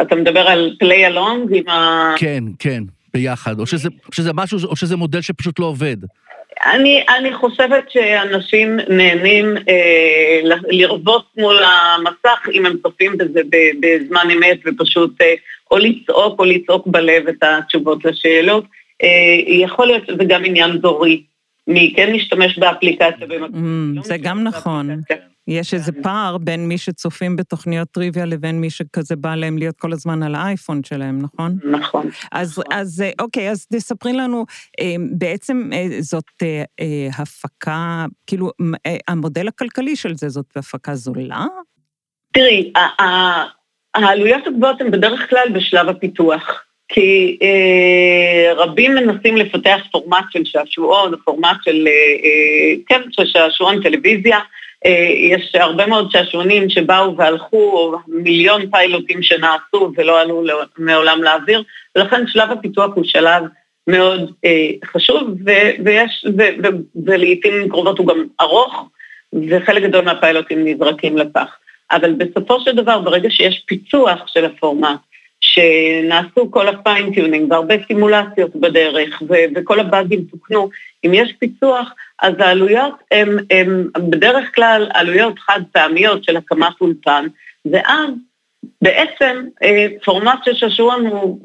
אתה 0.00 0.16
מדבר 0.16 0.48
על 0.48 0.76
פליי 0.78 1.06
אלונג 1.06 1.56
עם 1.56 1.68
ה... 1.68 2.14
כן, 2.18 2.44
כן, 2.58 2.82
ביחד. 3.14 3.60
או 3.60 3.66
שזה, 3.66 3.88
או 4.06 4.12
שזה 4.12 4.30
משהו, 4.34 4.58
או 4.64 4.76
שזה 4.76 4.96
מודל 4.96 5.20
שפשוט 5.20 5.58
לא 5.58 5.66
עובד. 5.66 5.96
אני, 6.66 7.04
אני 7.18 7.34
חושבת 7.34 7.90
שאנשים 7.90 8.76
נהנים 8.88 9.56
אה, 9.68 10.40
לרבוץ 10.68 11.24
מול 11.36 11.56
המסך 11.62 12.48
אם 12.52 12.66
הם 12.66 12.76
צופים 12.82 13.18
בזה 13.18 13.40
בזמן 13.80 14.30
אמת 14.36 14.58
ופשוט 14.66 15.20
אה, 15.20 15.34
או 15.70 15.78
לצעוק 15.78 16.38
או 16.38 16.44
לצעוק 16.44 16.86
בלב 16.86 17.28
את 17.28 17.42
התשובות 17.42 18.04
לשאלות. 18.04 18.64
אה, 19.02 19.08
יכול 19.46 19.86
להיות 19.86 20.06
שזה 20.06 20.24
גם 20.24 20.44
עניין 20.44 20.78
דורי. 20.78 21.22
מי 21.66 21.92
כן 21.96 22.12
משתמש 22.12 22.58
באפליקציה 22.58 23.26
במקום. 23.26 23.92
Mm, 23.92 23.96
לא 23.96 24.02
זה 24.02 24.16
גם 24.16 24.42
נכון. 24.42 24.90
יש 25.48 25.74
איזה 25.74 25.92
כן. 25.92 26.02
פער 26.02 26.38
בין 26.38 26.68
מי 26.68 26.78
שצופים 26.78 27.36
בתוכניות 27.36 27.88
טריוויה 27.90 28.26
לבין 28.26 28.60
מי 28.60 28.70
שכזה 28.70 29.16
בא 29.16 29.34
להם 29.34 29.58
להיות 29.58 29.76
כל 29.76 29.92
הזמן 29.92 30.22
על 30.22 30.34
האייפון 30.34 30.84
שלהם, 30.84 31.18
נכון? 31.22 31.58
נכון. 31.70 32.06
אז, 32.32 32.58
נכון. 32.58 32.64
אז 32.72 33.02
אה, 33.06 33.10
אוקיי, 33.20 33.50
אז 33.50 33.66
תספרי 33.66 34.12
לנו, 34.12 34.44
אה, 34.80 34.94
בעצם 35.18 35.70
זאת 36.00 36.42
הפקה, 37.18 38.04
כאילו, 38.26 38.50
המודל 39.08 39.48
הכלכלי 39.48 39.96
של 39.96 40.14
זה 40.14 40.28
זאת 40.28 40.56
הפקה 40.56 40.94
זולה? 40.94 41.44
תראי, 42.32 42.72
העלויות 43.94 44.46
הגבוהות 44.46 44.80
הן 44.80 44.90
בדרך 44.90 45.30
כלל 45.30 45.48
בשלב 45.54 45.88
הפיתוח. 45.88 46.64
כי 46.88 47.38
אה, 47.42 48.54
רבים 48.54 48.94
מנסים 48.94 49.36
לפתח 49.36 49.80
פורמט 49.92 50.24
של 50.30 50.44
שעשועון, 50.44 51.12
פורמט 51.24 51.56
של, 51.64 51.86
אה, 51.86 51.92
אה, 51.92 52.74
כן, 52.86 53.00
של 53.10 53.26
שעשועון 53.26 53.82
טלוויזיה. 53.82 54.38
אה, 54.86 55.08
יש 55.18 55.54
הרבה 55.54 55.86
מאוד 55.86 56.10
שעשועונים 56.10 56.70
שבאו 56.70 57.16
והלכו, 57.16 57.92
מיליון 58.08 58.70
פיילוטים 58.70 59.22
שנעשו 59.22 59.92
ולא 59.96 60.20
עלו 60.20 60.42
מעולם 60.78 61.22
לאוויר, 61.22 61.62
ולכן 61.96 62.26
שלב 62.26 62.50
הפיתוח 62.50 62.90
הוא 62.94 63.04
שלב 63.04 63.42
מאוד 63.86 64.32
אה, 64.44 64.70
חשוב, 64.84 65.28
ו, 65.46 65.50
ויש, 65.84 66.26
ו, 66.38 66.42
ו, 66.62 66.66
ולעיתים 67.06 67.68
קרובות 67.68 67.98
הוא 67.98 68.06
גם 68.06 68.24
ארוך, 68.40 68.88
וחלק 69.48 69.82
גדול 69.82 70.04
מהפיילוטים 70.04 70.64
נזרקים 70.64 71.18
לפח. 71.18 71.56
אבל 71.90 72.12
בסופו 72.12 72.60
של 72.60 72.76
דבר, 72.76 73.00
ברגע 73.00 73.30
שיש 73.30 73.62
פיצוח 73.66 74.26
של 74.26 74.44
הפורמט, 74.44 74.98
שנעשו 75.58 76.50
כל 76.50 76.68
ה 76.68 76.75
fine-tuning 76.75 77.52
והרבה 77.52 77.74
סימולציות 77.86 78.56
בדרך, 78.56 79.22
ו- 79.28 79.46
וכל 79.56 79.80
הבאגים 79.80 80.24
תוקנו, 80.30 80.68
אם 81.06 81.14
יש 81.14 81.32
פיצוח, 81.38 81.92
אז 82.22 82.34
העלויות 82.38 82.94
הן 83.50 83.88
בדרך 84.10 84.54
כלל 84.54 84.88
עלויות 84.94 85.38
חד 85.38 85.60
פעמיות 85.72 86.24
של 86.24 86.36
הקמת 86.36 86.80
אולפן, 86.80 87.26
ואז 87.72 88.10
בעצם 88.82 89.44
אה, 89.62 89.86
פורמט 90.04 90.44
של 90.44 90.54
שעשועון 90.54 91.06
הוא 91.06 91.40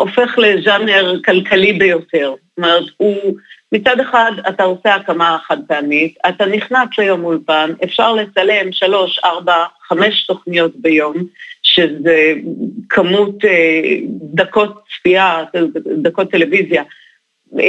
הופך 0.00 0.38
לז'אנר 0.38 1.20
כלכלי 1.24 1.72
ביותר. 1.72 2.34
זאת 2.48 2.58
אומרת, 2.58 2.84
הוא 2.96 3.34
מצד 3.72 4.00
אחד 4.00 4.32
אתה 4.48 4.64
עושה 4.64 4.94
הקמה 4.94 5.38
חד 5.46 5.56
פעמית, 5.68 6.14
אתה 6.28 6.46
נכנס 6.46 6.88
ליום 6.98 7.24
אולפן, 7.24 7.70
אפשר 7.84 8.12
לצלם 8.12 8.72
שלוש, 8.72 9.20
ארבע, 9.24 9.64
חמש 9.88 10.26
תוכניות 10.26 10.72
ביום, 10.76 11.14
שזה 11.74 12.34
כמות 12.88 13.44
אה, 13.44 13.98
דקות 14.34 14.84
צפייה, 14.90 15.44
דקות 16.02 16.30
טלוויזיה 16.30 16.82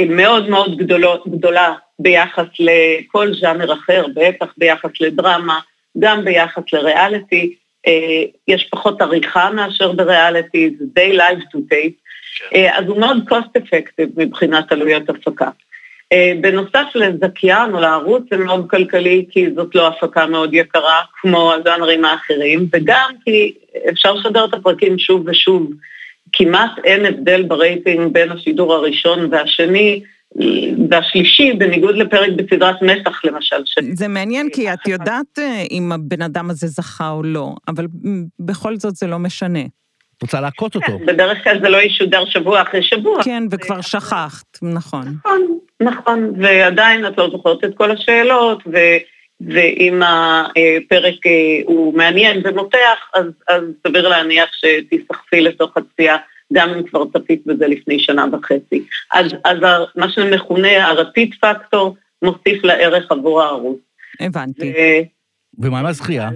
מאוד 0.08 0.48
מאוד 0.48 0.76
גדולות, 0.76 1.28
גדולה 1.28 1.74
ביחס 1.98 2.46
לכל 2.58 3.34
ז'אנר 3.34 3.72
אחר, 3.72 4.06
בטח 4.14 4.54
ביחס 4.58 4.90
לדרמה, 5.00 5.60
גם 5.98 6.24
ביחס 6.24 6.62
לריאליטי. 6.72 7.54
אה, 7.86 8.24
יש 8.48 8.68
פחות 8.70 9.02
עריכה 9.02 9.50
מאשר 9.50 9.92
בריאליטי, 9.92 10.70
זה 10.78 10.84
די 10.94 11.18
live 11.18 11.42
to 11.42 11.58
tape, 11.72 11.96
כן. 12.38 12.56
אה, 12.56 12.78
אז 12.78 12.84
הוא 12.86 13.00
מאוד 13.00 13.16
cost 13.30 13.60
effective 13.60 14.10
מבחינת 14.16 14.72
עלויות 14.72 15.08
הפקה. 15.08 15.48
אה, 16.12 16.32
בנוסף 16.40 16.86
לזכיין 16.94 17.74
או 17.74 17.80
לערוץ 17.80 18.22
זה 18.30 18.36
מאוד 18.36 18.70
כלכלי, 18.70 19.26
כי 19.30 19.46
זאת 19.56 19.74
לא 19.74 19.88
הפקה 19.88 20.26
מאוד 20.26 20.54
יקרה 20.54 21.00
כמו 21.20 21.52
הז'אנרים 21.52 22.04
האחרים, 22.04 22.68
וגם 22.72 23.10
כי 23.24 23.54
אפשר 23.90 24.12
לשדר 24.12 24.44
את 24.44 24.54
הפרקים 24.54 24.98
שוב 24.98 25.22
ושוב. 25.26 25.70
כמעט 26.32 26.70
אין 26.84 27.06
הבדל 27.06 27.42
ברייטינג 27.42 28.12
בין 28.12 28.32
השידור 28.32 28.74
הראשון 28.74 29.28
והשני, 29.30 30.02
והשלישי, 30.90 31.52
בניגוד 31.52 31.96
לפרק 31.96 32.30
בסדרת 32.36 32.82
מתח 32.82 33.24
למשל. 33.24 33.56
זה 33.92 34.08
מעניין, 34.08 34.48
כי 34.52 34.72
את 34.72 34.88
יודעת 34.88 35.38
אה, 35.38 35.62
אם 35.70 35.92
הבן 35.92 36.22
אדם 36.22 36.50
הזה 36.50 36.66
זכה 36.66 37.10
או 37.10 37.22
לא, 37.22 37.54
אבל 37.68 37.86
בכל 38.40 38.76
זאת 38.76 38.96
זה 38.96 39.06
לא 39.06 39.18
משנה. 39.18 39.62
את 40.18 40.22
רוצה 40.22 40.40
להכות 40.40 40.74
אותו. 40.74 40.86
כן, 40.86 41.06
בדרך 41.06 41.44
כלל 41.44 41.60
זה 41.62 41.68
לא 41.68 41.82
ישודר 41.82 42.24
שבוע 42.24 42.62
אחרי 42.62 42.82
שבוע. 42.82 43.22
כן, 43.24 43.42
וכבר 43.50 43.80
שכחת, 43.80 44.58
נכון. 44.62 45.04
נכון, 45.24 45.58
נכון, 45.80 46.32
ועדיין 46.42 47.06
את 47.06 47.18
לא 47.18 47.30
זוכרת 47.30 47.64
את 47.64 47.70
כל 47.74 47.90
השאלות, 47.90 48.62
ו... 48.72 48.76
ואם 49.40 50.02
הפרק 50.02 51.26
אה, 51.26 51.60
הוא 51.64 51.94
מעניין 51.94 52.40
ומותח, 52.44 53.10
אז, 53.14 53.24
אז 53.48 53.62
סביר 53.86 54.08
להניח 54.08 54.48
שתיסחפי 54.52 55.40
לתוך 55.40 55.76
הצפייה, 55.76 56.16
גם 56.52 56.70
אם 56.70 56.82
כבר 56.82 57.04
צפית 57.12 57.46
בזה 57.46 57.66
לפני 57.66 57.98
שנה 57.98 58.24
וחצי. 58.32 58.82
אז, 59.12 59.26
אז 59.44 59.58
מה 59.96 60.08
שמכונה 60.08 60.86
הרפיד 60.86 61.34
פקטור 61.40 61.96
מוסיף 62.22 62.64
לערך 62.64 63.12
עבור 63.12 63.42
הערוץ. 63.42 63.78
הבנתי. 64.20 64.72
ו... 64.72 64.76
ומה 65.64 65.78
עם 65.78 65.86
הזכייה? 65.86 66.30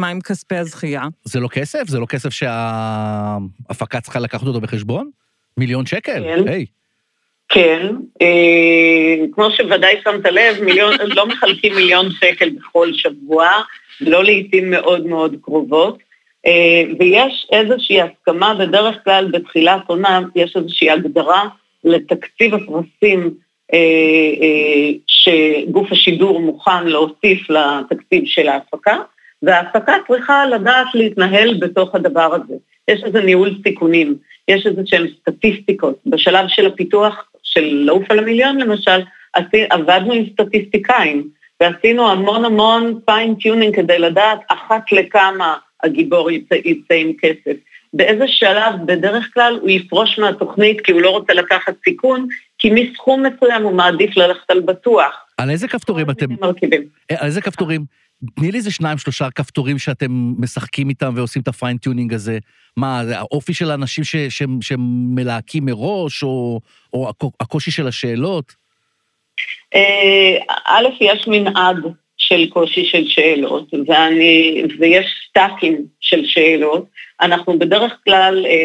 מה 0.00 0.08
עם 0.08 0.20
כספי 0.20 0.56
הזכייה? 0.56 1.02
זה 1.24 1.40
לא 1.40 1.48
כסף? 1.48 1.88
זה 1.88 1.98
לא 1.98 2.06
כסף 2.06 2.28
שההפקה 2.30 4.00
צריכה 4.00 4.18
לקחת 4.20 4.46
אותו 4.46 4.60
בחשבון? 4.60 5.10
מיליון 5.56 5.86
שקל? 5.86 6.22
כן. 6.24 6.48
היי. 6.48 6.66
כן, 7.48 7.86
אה, 8.22 9.26
כמו 9.32 9.50
שוודאי 9.50 9.94
שמת 10.04 10.24
לב, 10.24 10.64
מיליון, 10.64 10.94
לא 11.16 11.26
מחלקים 11.26 11.74
מיליון 11.74 12.10
שקל 12.10 12.50
בכל 12.50 12.92
שבוע, 12.92 13.48
לא 14.00 14.24
לעיתים 14.24 14.70
מאוד 14.70 15.06
מאוד 15.06 15.36
קרובות, 15.42 15.98
אה, 16.46 16.82
ויש 16.98 17.46
איזושהי 17.52 18.00
הסכמה, 18.02 18.54
בדרך 18.54 18.96
כלל 19.04 19.30
בתחילת 19.32 19.82
עונה 19.86 20.20
יש 20.34 20.56
איזושהי 20.56 20.90
הגדרה 20.90 21.48
לתקציב 21.84 22.54
הפרסים 22.54 23.30
אה, 23.72 23.78
אה, 24.42 24.90
שגוף 25.06 25.92
השידור 25.92 26.40
מוכן 26.40 26.86
להוסיף 26.86 27.50
לתקציב 27.50 28.22
של 28.26 28.48
ההפקה, 28.48 28.96
וההפקה 29.42 29.94
צריכה 30.08 30.46
לדעת 30.46 30.86
להתנהל 30.94 31.54
בתוך 31.60 31.94
הדבר 31.94 32.34
הזה. 32.34 32.54
יש 32.88 33.04
איזה 33.04 33.22
ניהול 33.22 33.58
סיכונים, 33.62 34.16
יש 34.48 34.66
איזה 34.66 34.82
שהן 34.84 35.06
סטטיסטיקות. 35.20 35.98
בשלב 36.06 36.44
של 36.48 36.66
הפיתוח 36.66 37.30
של 37.42 37.64
לעוף 37.64 38.10
על 38.10 38.18
המיליון 38.18 38.58
למשל, 38.60 39.00
עבדנו 39.70 40.12
עם 40.12 40.24
סטטיסטיקאים, 40.32 41.28
ועשינו 41.60 42.10
המון 42.10 42.44
המון 42.44 43.00
fine-tuning 43.04 43.76
כדי 43.76 43.98
לדעת 43.98 44.40
אחת 44.48 44.92
לכמה 44.92 45.56
הגיבור 45.82 46.30
יצא, 46.30 46.54
יצא 46.54 46.94
עם 46.94 47.12
כסף. 47.20 47.56
באיזה 47.92 48.24
שלב, 48.28 48.74
בדרך 48.86 49.30
כלל, 49.34 49.58
הוא 49.60 49.70
יפרוש 49.70 50.18
מהתוכנית 50.18 50.80
כי 50.80 50.92
הוא 50.92 51.00
לא 51.00 51.10
רוצה 51.10 51.32
לקחת 51.32 51.74
סיכון, 51.84 52.26
כי 52.58 52.70
מסכום 52.70 53.22
מסוים 53.22 53.62
הוא 53.62 53.72
מעדיף 53.72 54.16
ללכת 54.16 54.50
על 54.50 54.60
בטוח. 54.60 55.26
על 55.38 55.50
איזה 55.50 55.68
כפתורים 55.68 56.10
אתם... 56.10 56.26
מרכיבים. 56.40 56.82
אה, 57.10 57.16
על 57.20 57.26
איזה 57.26 57.40
כפתורים? 57.40 57.84
תני 58.36 58.52
לי 58.52 58.58
איזה 58.58 58.70
שניים, 58.70 58.98
שלושה 58.98 59.30
כפתורים 59.30 59.78
שאתם 59.78 60.32
משחקים 60.38 60.88
איתם 60.88 61.12
ועושים 61.16 61.42
את 61.42 61.48
ה 61.48 61.54
fine-tuning 61.54 62.14
הזה. 62.14 62.38
מה, 62.76 63.02
האופי 63.14 63.54
של 63.54 63.70
האנשים 63.70 64.04
שמלהקים 64.60 65.64
מראש, 65.64 66.22
או, 66.22 66.60
או 66.92 67.10
הקושי 67.40 67.70
של 67.70 67.86
השאלות? 67.86 68.54
אה, 69.74 70.38
א', 70.66 70.86
יש 71.00 71.28
מנעד 71.28 71.76
של 72.16 72.50
קושי 72.50 72.84
של 72.84 73.04
שאלות, 73.08 73.74
ואני, 73.86 74.62
ויש 74.78 75.06
סטאקים 75.28 75.76
של 76.00 76.24
שאלות. 76.24 76.84
אנחנו 77.20 77.58
בדרך 77.58 77.92
כלל, 78.04 78.46
אה, 78.46 78.64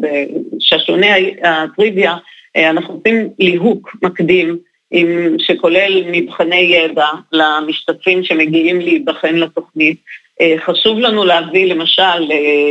בשעשוני 0.00 1.34
הטריוויה, 1.42 2.16
אה, 2.56 2.70
אנחנו 2.70 2.94
עושים 2.94 3.28
ליהוק 3.38 3.96
מקדים, 4.02 4.58
עם, 4.90 5.36
שכולל 5.38 6.02
מבחני 6.06 6.56
ידע 6.56 7.06
למשתתפים 7.32 8.24
שמגיעים 8.24 8.80
להיבחן 8.80 9.34
לתוכנית. 9.34 9.96
אה, 10.40 10.54
חשוב 10.66 10.98
לנו 10.98 11.24
להביא 11.24 11.74
למשל 11.74 12.20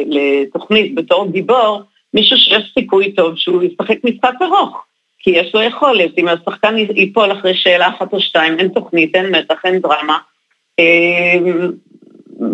לתוכנית 0.08 0.96
בתור 0.96 1.32
גיבור, 1.32 1.82
מישהו 2.13 2.38
שיש 2.38 2.72
סיכוי 2.74 3.12
טוב 3.12 3.38
שהוא 3.38 3.63
ישחק 3.63 3.98
משחק 4.03 4.34
ארוך, 4.41 4.86
כי 5.20 5.32
יש 5.32 5.55
לו 5.55 5.62
יכולת, 5.62 6.17
אם 6.17 6.27
השחקן 6.27 6.75
ייפול 6.77 7.32
אחרי 7.32 7.55
שאלה 7.55 7.88
אחת 7.89 8.13
או 8.13 8.20
שתיים, 8.20 8.60
אין 8.60 8.67
תוכנית, 8.67 9.15
אין 9.15 9.36
מתח, 9.36 9.55
אין 9.63 9.79
דרמה, 9.79 10.17
אה, 10.79 11.38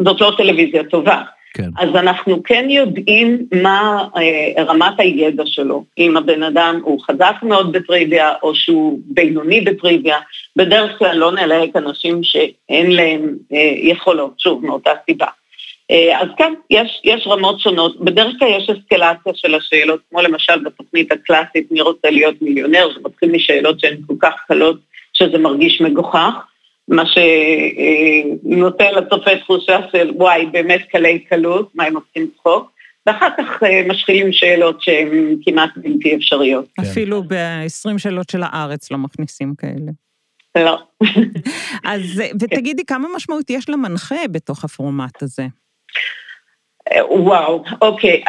זאת 0.04 0.22
לא 0.22 0.34
טלוויזיה 0.38 0.84
טובה. 0.84 1.22
כן. 1.54 1.70
אז 1.78 1.90
אנחנו 1.96 2.44
כן 2.44 2.66
יודעים 2.70 3.46
מה 3.64 4.08
אה, 4.18 4.64
רמת 4.64 4.94
הידע 5.00 5.44
שלו, 5.46 5.84
אם 5.98 6.18
הבן 6.18 6.44
אדם 6.44 6.80
הוא 6.84 7.02
חזק 7.02 7.36
מאוד 7.44 7.72
בטריוויה 7.72 8.34
או 8.44 8.56
שהוא 8.56 9.00
בינוני 9.06 9.62
בטריוויה, 9.62 10.18
בדרך 10.56 10.98
כלל 10.98 11.18
לא 11.18 11.32
נלהק 11.32 11.76
אנשים 11.76 12.24
שאין 12.24 12.92
להם 12.92 13.36
אה, 13.54 13.74
יכולות, 13.76 14.40
שוב, 14.40 14.66
מאותה 14.66 14.92
סיבה. 15.06 15.28
אה, 15.92 16.22
אז 16.22 16.28
כן, 16.38 16.54
יש, 16.70 17.02
יש 17.04 17.28
רמות 17.28 17.60
שונות, 17.60 18.00
בדרך 18.00 18.36
כלל 18.40 18.48
יש 18.48 18.70
אסקלציה 18.70 19.34
של 19.36 19.56
השאלות, 19.56 20.00
כמו 20.10 20.22
למשל 20.22 20.60
בתוכנית 20.64 21.12
הקלאסית 21.12 21.72
מי 21.72 21.82
רוצה 21.82 22.10
להיות 22.10 22.36
מיליונר, 22.42 22.90
זה 22.94 23.00
מתחיל 23.04 23.32
משאלות 23.32 23.80
שהן 23.80 23.98
כל 24.08 24.14
כך 24.20 24.34
קלות 24.48 24.78
שזה 25.14 25.38
מרגיש 25.38 25.82
מגוחך. 25.82 26.34
מה 26.90 27.04
שנותן 27.06 28.94
לצופה 28.94 29.32
תחושה 29.40 29.80
של 29.92 30.12
וואי, 30.16 30.46
באמת 30.46 30.82
קלי 30.92 31.20
קלות, 31.20 31.76
מה 31.76 31.84
הם 31.84 31.96
עושים 31.96 32.30
צחוק, 32.38 32.72
ואחר 33.06 33.30
כך 33.38 33.64
אה, 33.64 33.82
משחילים 33.88 34.32
שאלות 34.32 34.82
שהן 34.82 35.36
כמעט 35.46 35.70
בלתי 35.76 36.16
אפשריות. 36.16 36.66
כן. 36.76 36.84
אפילו 36.84 37.24
ב-20 37.24 37.98
שאלות 37.98 38.30
של 38.30 38.44
הארץ 38.44 38.92
לא 38.92 38.98
מכניסים 38.98 39.54
כאלה. 39.58 39.92
לא. 40.56 40.82
אז, 41.92 42.24
ותגידי, 42.42 42.86
כמה 42.86 43.08
משמעות 43.16 43.50
יש 43.50 43.70
למנחה 43.70 44.28
בתוך 44.32 44.64
הפורמט 44.64 45.24
הזה? 45.24 45.48
אה, 46.92 47.06
וואו, 47.06 47.64
אוקיי. 47.82 48.24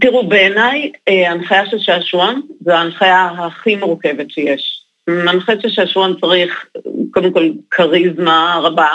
תראו, 0.00 0.28
בעיניי, 0.28 0.92
אה, 1.08 1.30
הנחיה 1.30 1.66
של 1.66 1.78
שעשועון 1.78 2.42
זו 2.60 2.72
ההנחיה 2.72 3.30
הכי 3.38 3.76
מורכבת 3.76 4.30
שיש. 4.30 4.81
מנחה 5.08 5.52
של 5.62 5.68
שעשועון 5.68 6.16
צריך 6.20 6.66
קודם 7.10 7.32
כל 7.32 7.50
כריזמה 7.70 8.60
רבה, 8.62 8.90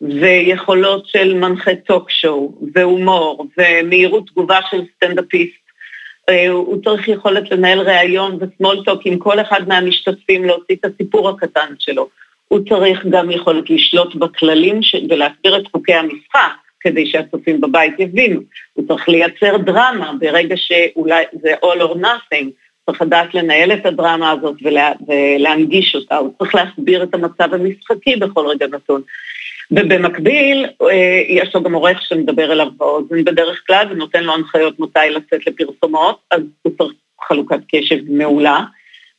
ויכולות 0.00 1.06
של 1.06 1.34
מנחה 1.34 1.74
talk 1.74 2.10
show, 2.10 2.54
והומור, 2.74 3.46
ומהירות 3.58 4.26
תגובה 4.26 4.58
של 4.70 4.80
סטנדאפיסט. 4.96 5.58
אה, 6.28 6.48
הוא 6.48 6.82
צריך 6.84 7.08
יכולת 7.08 7.50
לנהל 7.50 7.80
ראיון 7.80 8.38
ו 8.40 8.47
small 8.47 8.84
talk 8.84 9.00
עם 9.04 9.18
כל 9.18 9.40
אחד 9.40 9.68
מהמשתתפים, 9.68 10.44
להוציא 10.44 10.76
את 10.76 10.84
הסיפור 10.84 11.28
הקטן 11.28 11.74
שלו. 11.78 12.08
הוא 12.48 12.60
צריך 12.68 13.06
גם 13.10 13.30
יכולת 13.30 13.70
לשלוט 13.70 14.14
בכללים 14.14 14.82
ש... 14.82 14.94
ולהסביר 15.10 15.56
את 15.56 15.66
חוקי 15.72 15.94
המשחק, 15.94 16.52
כדי 16.80 17.06
שהצופים 17.06 17.60
בבית 17.60 17.94
יבינו. 17.98 18.40
הוא 18.72 18.84
צריך 18.88 19.08
לייצר 19.08 19.56
דרמה 19.56 20.12
ברגע 20.20 20.54
שאולי 20.56 21.24
זה 21.42 21.54
all 21.54 21.80
or 21.80 21.96
nothing. 21.96 22.46
צריך 22.88 23.02
לדעת 23.02 23.34
לנהל 23.34 23.72
את 23.72 23.86
הדרמה 23.86 24.30
הזאת 24.30 24.56
ולה, 24.62 24.92
ולהנגיש 25.08 25.94
אותה, 25.94 26.16
הוא 26.16 26.32
צריך 26.38 26.54
להסביר 26.54 27.02
את 27.02 27.14
המצב 27.14 27.54
המשחקי 27.54 28.16
בכל 28.16 28.46
רגע 28.46 28.66
נתון. 28.66 29.02
ובמקביל, 29.70 30.66
אה, 30.82 31.22
יש 31.28 31.54
לו 31.54 31.62
גם 31.62 31.74
עורך 31.74 32.02
שמדבר 32.02 32.52
אליו 32.52 32.66
באוזן 32.76 33.24
בדרך 33.24 33.62
כלל 33.66 33.86
ונותן 33.90 34.24
לו 34.24 34.34
הנחיות 34.34 34.80
מתי 34.80 35.10
לצאת 35.10 35.46
לפרסומות, 35.46 36.18
אז 36.30 36.40
הוא 36.62 36.72
צריך 36.78 36.92
חלוקת 37.28 37.60
קשב 37.72 37.96
מעולה, 38.08 38.60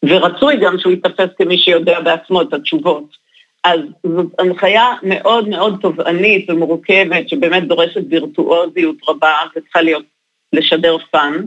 ורצוי 0.06 0.58
גם 0.58 0.80
שהוא 0.80 0.92
ייתפס 0.92 1.30
כמי 1.38 1.58
שיודע 1.58 2.00
בעצמו 2.00 2.42
את 2.42 2.54
התשובות. 2.54 3.18
אז 3.64 3.80
זאת 4.04 4.28
הנחיה 4.40 4.94
מאוד 5.04 5.50
מאוד 5.50 5.78
תובענית 5.82 6.50
ומורכבת, 6.50 7.30
שבאמת 7.30 7.68
דורשת 7.68 8.02
וירטואוזיות 8.10 8.96
רבה 9.10 9.34
וצריכה 9.56 9.82
להיות, 9.82 10.04
לשדר 10.54 10.98
fun. 11.12 11.44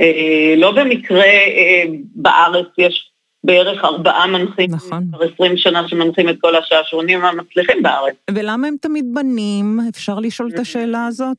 אה, 0.00 0.54
לא 0.56 0.72
במקרה 0.72 1.24
אה, 1.24 1.84
בארץ 2.14 2.66
יש 2.78 3.10
בערך 3.44 3.84
ארבעה 3.84 4.26
מנחים, 4.26 4.70
נכון. 4.70 5.04
כבר 5.12 5.24
עשרים 5.24 5.56
שנה 5.56 5.88
שמנחים 5.88 6.28
את 6.28 6.36
כל 6.40 6.56
השעשועונים 6.56 7.24
המצליחים 7.24 7.82
בארץ. 7.82 8.14
ולמה 8.30 8.68
הם 8.68 8.76
תמיד 8.80 9.04
בנים? 9.14 9.78
אפשר 9.90 10.18
לשאול 10.18 10.50
את 10.54 10.58
השאלה 10.58 11.06
הזאת? 11.06 11.36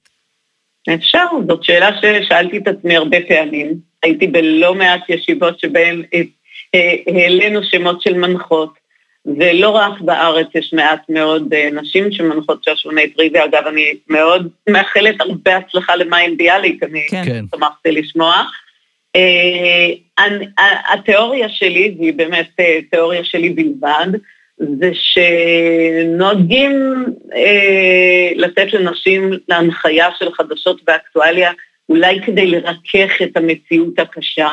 אפשר, 0.93 1.25
זאת 1.47 1.63
שאלה 1.63 1.89
ששאלתי 1.97 2.57
את 2.57 2.67
עצמי 2.67 2.97
הרבה 2.97 3.17
פעמים. 3.27 3.73
הייתי 4.03 4.27
בלא 4.27 4.75
מעט 4.75 5.01
ישיבות 5.09 5.59
שבהן 5.59 6.03
אה, 6.75 6.95
העלינו 7.07 7.63
שמות 7.63 8.01
של 8.01 8.13
מנחות, 8.13 8.78
ולא 9.25 9.69
רק 9.69 10.01
בארץ 10.01 10.47
יש 10.55 10.73
מעט 10.73 11.01
מאוד 11.09 11.53
נשים 11.53 12.11
שמנחות 12.11 12.63
שעשוני 12.63 13.09
טריוויה. 13.09 13.45
אגב, 13.45 13.67
אני 13.67 13.93
מאוד 14.07 14.47
מאחלת 14.69 15.21
הרבה 15.21 15.57
הצלחה 15.57 15.95
למאיים 15.95 16.37
ביאליק, 16.37 16.83
אני 16.83 17.07
כן. 17.09 17.45
שמחתי 17.55 17.91
לשמוע. 17.91 18.43
Uh, 19.17 20.21
התיאוריה 20.93 21.49
שלי, 21.49 21.95
והיא 21.99 22.13
באמת 22.13 22.49
uh, 22.61 22.63
תיאוריה 22.91 23.23
שלי 23.23 23.49
בלבד, 23.49 24.07
זה 24.57 24.91
שנוהגים 24.93 27.05
uh, 27.31 27.35
לתת 28.35 28.73
לנשים 28.73 29.31
להנחיה 29.47 30.07
של 30.19 30.33
חדשות 30.33 30.81
ואקטואליה, 30.87 31.51
אולי 31.89 32.21
כדי 32.25 32.45
לרכך 32.45 33.21
את 33.23 33.37
המציאות 33.37 33.99
הקשה, 33.99 34.49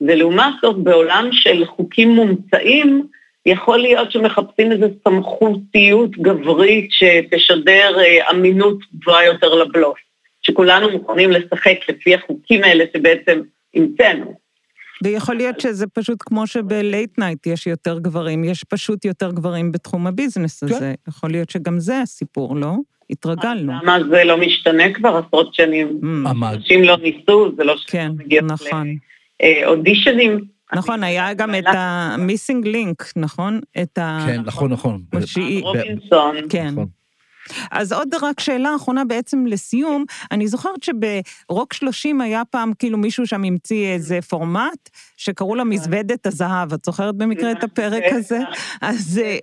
ולעומת 0.00 0.54
זאת 0.62 0.76
בעולם 0.76 1.28
של 1.32 1.64
חוקים 1.64 2.08
מומצאים, 2.08 3.06
יכול 3.46 3.78
להיות 3.78 4.12
שמחפשים 4.12 4.72
איזו 4.72 4.86
סמכותיות 5.08 6.10
גברית 6.10 6.88
שתשדר 6.90 7.96
uh, 7.96 8.30
אמינות 8.30 8.78
גבוהה 8.94 9.24
יותר 9.24 9.54
לבלוף, 9.54 9.98
שכולנו 10.42 10.90
מוכנים 10.90 11.30
לשחק 11.30 11.76
לפי 11.88 12.14
החוקים 12.14 12.64
האלה 12.64 12.84
שבעצם 12.96 13.40
המצאנו. 13.74 14.34
ויכול 15.02 15.34
להיות 15.34 15.60
שזה 15.60 15.86
פשוט 15.86 16.18
כמו 16.20 16.46
שב 16.46 16.77
late 16.77 17.18
night 17.18 17.46
יש 17.46 17.66
יותר 17.66 17.98
גברים, 17.98 18.44
יש 18.44 18.64
פשוט 18.64 19.04
יותר 19.04 19.30
גברים 19.30 19.72
בתחום 19.72 20.06
ה 20.06 20.12
business 20.12 20.64
כן. 20.64 20.74
הזה. 20.74 20.94
יכול 21.08 21.30
להיות 21.30 21.50
שגם 21.50 21.80
זה 21.80 22.00
הסיפור, 22.00 22.56
לא? 22.56 22.72
התרגלנו. 23.10 23.72
למה 23.82 23.98
זה 24.10 24.24
לא 24.24 24.36
משתנה 24.36 24.92
כבר 24.94 25.22
עשרות 25.26 25.54
שנים? 25.54 26.00
אממ. 26.02 26.46
אנשים 26.54 26.82
לא 26.82 26.96
ניסו, 26.96 27.52
זה 27.56 27.64
לא 27.64 27.74
כן, 27.86 28.12
מגיע 28.18 28.42
נכון. 28.42 28.96
לאודישנים. 29.42 30.55
נכון, 30.74 31.02
היה 31.04 31.34
גם 31.34 31.54
את 31.54 31.66
ה-missing 31.66 32.64
link, 32.66 33.12
נכון? 33.16 33.60
את 33.82 33.98
ה... 33.98 34.18
כן, 34.26 34.40
נכון, 34.44 34.72
נכון. 34.72 35.02
שהיא- 35.24 35.62
רובינסון. 35.62 36.36
כן. 36.48 36.68
נכון. 36.72 36.86
אז 37.70 37.92
עוד 37.92 38.08
רק 38.22 38.40
שאלה 38.40 38.76
אחרונה 38.76 39.04
בעצם 39.04 39.46
לסיום, 39.46 40.04
אני 40.32 40.48
זוכרת 40.48 40.82
שברוק 40.82 41.72
30 41.72 42.20
היה 42.20 42.42
פעם 42.50 42.72
כאילו 42.78 42.98
מישהו 42.98 43.26
שם 43.26 43.44
המציא 43.44 43.86
איזה 43.86 44.18
פורמט 44.28 44.90
שקראו 45.16 45.54
לה 45.54 45.64
מזוודת 45.64 46.26
הזהב, 46.26 46.72
את 46.72 46.84
זוכרת 46.84 47.14
במקרה 47.16 47.52
את 47.52 47.64
הפרק 47.64 48.02
הזה? 48.10 48.38
אז 48.80 49.20
אה, 49.24 49.38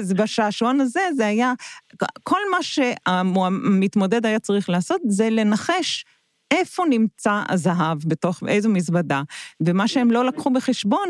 אז 0.00 0.12
בשעשועון 0.12 0.80
הזה 0.80 1.00
זה 1.16 1.26
היה, 1.26 1.52
כל 2.22 2.40
מה 2.50 2.62
שהמתמודד 2.62 4.26
היה 4.26 4.38
צריך 4.38 4.70
לעשות 4.70 5.00
זה 5.08 5.30
לנחש 5.30 6.04
איפה 6.50 6.82
נמצא 6.90 7.42
הזהב, 7.48 7.98
בתוך 8.06 8.42
איזו 8.48 8.68
מזוודה. 8.68 9.22
ומה 9.60 9.88
שהם 9.88 10.10
לא 10.10 10.24
לקחו 10.24 10.50
בחשבון, 10.50 11.08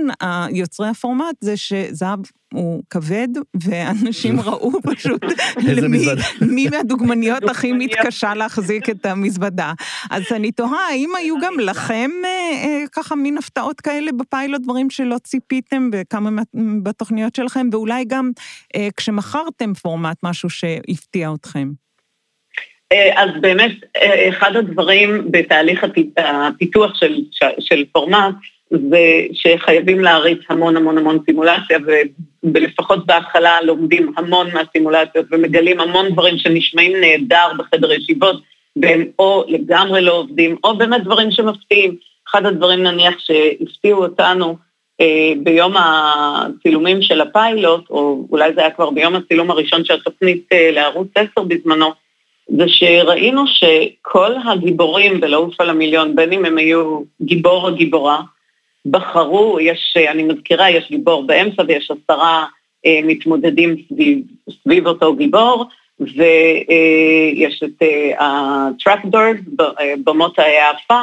יוצרי 0.51 0.88
הפורמט, 0.88 1.35
זה 1.40 1.57
שזהב 1.57 2.20
הוא 2.55 2.83
כבד, 2.90 3.29
ואנשים 3.62 4.40
ראו 4.40 4.72
פשוט 4.83 5.24
למי-. 5.77 6.07
מי 6.40 6.68
מהדוגמניות 6.68 7.42
הכי. 7.51 7.72
מתקשה 7.72 8.35
להחזיק 8.35 8.90
את 8.90 9.07
המזוודה. 9.07 9.72
אז 10.11 10.22
אני 10.31 10.53
תוהה, 10.53 10.88
האם 10.90 11.11
היו 11.18 11.35
גם 11.42 11.55
לכם 11.70 12.11
אה, 12.24 12.29
אה, 12.64 12.85
ככה 12.92 13.14
מין 13.14 13.38
הפתעות 13.38 13.81
כאלה 13.81 14.11
בפיילוט, 14.12 14.62
דברים 14.62 14.90
שלא 14.90 15.16
ציפיתם 15.24 15.90
בכמה 15.92 16.31
מה- 16.31 16.42
בתוכניות 16.83 17.35
שלכם, 17.35 17.68
ואולי 17.72 18.05
גם 18.05 18.31
אה, 18.77 18.88
כשמכרתם 18.96 19.74
פורמט, 19.74 20.16
משהו 20.22 20.51
שהפתיע 20.51 21.31
אתכם. 21.35 21.68
אה, 22.92 23.22
אז 23.22 23.31
באמת, 23.40 23.72
אה, 23.96 24.29
אחד 24.29 24.57
הדברים 24.57 25.31
בתהליך 25.31 25.85
הפ- 25.85 26.18
הפיתוח 26.18 26.94
של, 26.94 27.14
של 27.61 27.85
פורמט, 27.92 28.35
זה 28.70 29.22
שחייבים 29.33 30.01
להריץ 30.01 30.38
המון 30.48 30.77
המון 30.77 30.98
המון 30.98 31.18
סימולציה, 31.27 31.79
ולפחות 32.55 33.07
בהתחלה 33.07 33.62
לומדים 33.62 34.12
המון 34.16 34.46
מהסימולציות 34.53 35.27
ומגלים 35.31 35.81
המון 35.81 36.09
דברים 36.12 36.38
שנשמעים 36.38 37.01
נהדר 37.01 37.48
בחדר 37.59 37.92
ישיבות, 37.92 38.42
והם 38.83 39.05
או 39.18 39.44
לגמרי 39.48 40.01
לא 40.01 40.12
עובדים, 40.12 40.57
או 40.64 40.77
באמת 40.77 41.05
דברים 41.05 41.31
שמפתיעים. 41.31 41.96
אחד 42.31 42.46
הדברים 42.46 42.83
נניח 42.83 43.14
שהפתיעו 43.18 44.03
אותנו 44.03 44.57
אה, 45.01 45.33
ביום 45.42 45.74
הצילומים 45.77 47.03
של 47.03 47.20
הפיילוט, 47.20 47.90
או 47.90 48.27
אולי 48.31 48.55
זה 48.55 48.61
היה 48.61 48.70
כבר 48.70 48.90
ביום 48.90 49.14
הצילום 49.14 49.51
הראשון 49.51 49.85
של 49.85 49.94
התוכנית 49.94 50.48
לערוץ 50.72 51.09
10 51.14 51.42
בזמנו, 51.42 51.92
זה 52.49 52.65
שראינו 52.69 53.45
שכל 53.47 54.33
הגיבורים 54.45 55.21
בלעוף 55.21 55.61
על 55.61 55.71
המיליון, 55.71 56.17
בין 56.17 56.33
אם 56.33 56.45
הם 56.45 56.59
היו 56.59 57.01
גיבור 57.23 57.69
או 57.69 57.75
גיבורה, 57.75 58.21
בחרו, 58.87 59.61
יש, 59.61 59.95
אני 60.11 60.23
מזכירה, 60.23 60.71
יש 60.71 60.89
גיבור 60.91 61.27
באמצע 61.27 61.63
ויש 61.69 61.91
עשרה 61.91 62.47
אה, 62.87 63.01
מתמודדים 63.05 63.77
סביב, 63.89 64.19
סביב 64.63 64.87
אותו 64.87 65.17
גיבור, 65.17 65.65
ויש 66.01 67.63
את 67.63 67.83
הטרקדורס, 68.19 69.37
במות 70.05 70.39
ההאפה, 70.39 71.03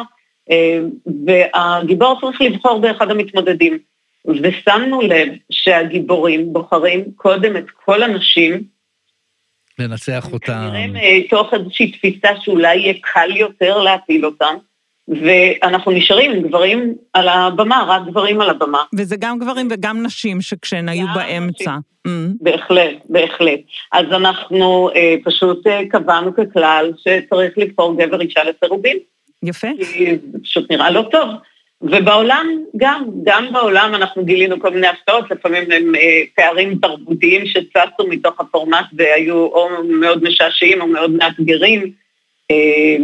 אה, 0.51 0.79
והגיבור 1.25 2.21
צריך 2.21 2.41
לבחור 2.41 2.79
באחד 2.79 3.11
המתמודדים. 3.11 3.77
ושמנו 4.27 5.01
לב 5.01 5.27
שהגיבורים 5.51 6.53
בוחרים 6.53 7.03
קודם 7.15 7.57
את 7.57 7.65
כל 7.85 8.03
הנשים, 8.03 8.63
לנצח 9.79 10.33
אותם. 10.33 10.69
כנראה 10.71 11.19
מתוך 11.19 11.53
איזושהי 11.53 11.91
תפיסה 11.91 12.29
שאולי 12.41 12.77
יהיה 12.77 12.93
קל 13.01 13.35
יותר 13.35 13.77
להפיל 13.77 14.25
אותם, 14.25 14.55
ואנחנו 15.07 15.91
נשארים 15.91 16.31
עם 16.31 16.41
גברים 16.41 16.95
על 17.13 17.27
הבמה, 17.27 17.85
רק 17.87 18.01
גברים 18.07 18.41
על 18.41 18.49
הבמה. 18.49 18.83
וזה 18.97 19.15
גם 19.19 19.39
גברים 19.39 19.67
וגם 19.71 20.03
נשים 20.03 20.41
שכשהן 20.41 20.89
היו 20.89 21.07
באמצע. 21.15 21.77
Mm. 22.07 22.09
בהחלט, 22.41 22.95
בהחלט. 23.09 23.59
אז 23.91 24.05
אנחנו 24.11 24.89
אה, 24.95 25.15
פשוט 25.23 25.67
אה, 25.67 25.81
קבענו 25.89 26.31
ככלל 26.35 26.91
שצריך 26.97 27.57
לבחור 27.57 27.97
גבר 27.97 28.21
אישה 28.21 28.43
לסירובים, 28.43 28.97
יפה. 29.43 29.67
כי 29.95 30.05
זה 30.31 30.37
פשוט 30.43 30.71
נראה 30.71 30.89
לא 30.89 31.07
טוב. 31.11 31.29
ובעולם 31.91 32.47
גם, 32.77 33.05
גם 33.23 33.53
בעולם 33.53 33.95
אנחנו 33.95 34.25
גילינו 34.25 34.59
כל 34.59 34.69
מיני 34.69 34.87
הפתעות, 34.87 35.31
לפעמים 35.31 35.71
הם 35.71 35.95
אה, 35.95 36.21
פערים 36.35 36.77
תרבותיים 36.81 37.45
שצצו 37.45 38.07
מתוך 38.09 38.39
הפורמט 38.39 38.85
והיו 38.93 39.35
או 39.35 39.69
מאוד 39.83 40.23
משעשעים 40.23 40.81
או 40.81 40.87
מאוד 40.87 41.11
מאתגרים. 41.11 41.91
אה, 42.51 42.95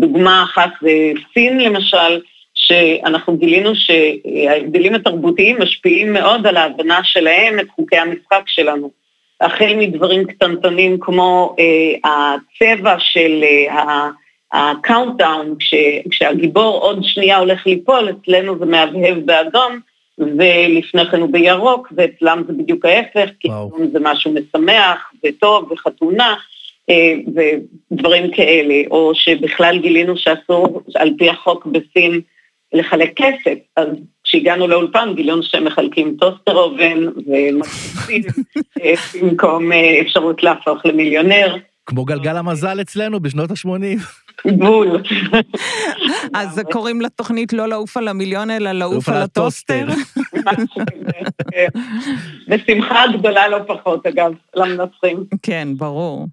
דוגמה 0.00 0.42
אחת 0.42 0.70
זה 0.82 1.12
סין 1.34 1.60
למשל, 1.60 2.20
שאנחנו 2.54 3.36
גילינו 3.36 3.70
שההבדלים 3.74 4.94
התרבותיים 4.94 5.56
משפיעים 5.62 6.12
מאוד 6.12 6.46
על 6.46 6.56
ההבנה 6.56 7.00
שלהם 7.04 7.60
את 7.60 7.66
חוקי 7.70 7.96
המשחק 7.96 8.42
שלנו. 8.46 8.90
החל 9.40 9.74
מדברים 9.76 10.26
קטנטנים 10.26 10.98
כמו 11.00 11.56
אה, 11.58 12.10
הצבע 12.10 12.96
של 12.98 13.44
אה, 13.44 14.08
ה 14.52 14.61
countdown, 14.61 15.54
כש, 15.58 15.74
כשהגיבור 16.10 16.78
עוד 16.80 16.98
שנייה 17.02 17.38
הולך 17.38 17.66
ליפול, 17.66 18.10
אצלנו 18.10 18.58
זה 18.58 18.64
מהבהב 18.64 19.18
באדום, 19.18 19.80
ולפני 20.18 21.06
כן 21.10 21.20
הוא 21.20 21.32
בירוק, 21.32 21.92
ואצלם 21.96 22.42
זה 22.46 22.52
בדיוק 22.52 22.84
ההפך, 22.84 23.30
כי 23.40 23.48
וואו. 23.48 23.68
אדום 23.68 23.90
זה 23.92 23.98
משהו 24.00 24.34
משמח 24.34 25.12
וטוב 25.24 25.72
וחתונה, 25.72 26.34
אה, 26.90 27.14
ודברים 27.34 28.30
כאלה, 28.30 28.74
או 28.90 29.12
שבכלל 29.14 29.78
גילינו 29.78 30.16
שאסור, 30.16 30.82
על 30.94 31.10
פי 31.18 31.30
החוק 31.30 31.66
בסין, 31.66 32.20
לחלק 32.72 33.12
כסף. 33.16 33.58
אז 33.76 33.88
כשהגענו 34.24 34.68
לאולפן 34.68 35.12
גילינו 35.16 35.42
שהם 35.42 35.64
מחלקים 35.64 36.16
טוסטר 36.20 36.56
אובן 36.56 37.06
ומיקסרים 37.26 38.22
אה, 38.82 38.94
במקום 39.22 39.72
אה, 39.72 40.00
אפשרות 40.00 40.42
להפוך 40.42 40.86
למיליונר. 40.86 41.56
כמו 41.86 42.04
גלגל 42.04 42.36
המזל 42.36 42.80
אצלנו 42.80 43.20
בשנות 43.20 43.50
ה-80. 43.50 44.25
בול. 44.44 45.02
אז 46.34 46.60
קוראים 46.72 47.00
לתוכנית 47.00 47.52
לא 47.52 47.68
לעוף 47.68 47.96
על 47.96 48.08
המיליון, 48.08 48.50
אלא 48.50 48.72
לעוף 48.72 49.08
על 49.08 49.22
הטוסטר. 49.22 49.86
בשמחה 52.48 53.02
גדולה 53.18 53.48
לא 53.48 53.58
פחות, 53.66 54.06
אגב, 54.06 54.32
למנצחים. 54.54 55.24
כן, 55.42 55.68
ברור. 55.76 56.26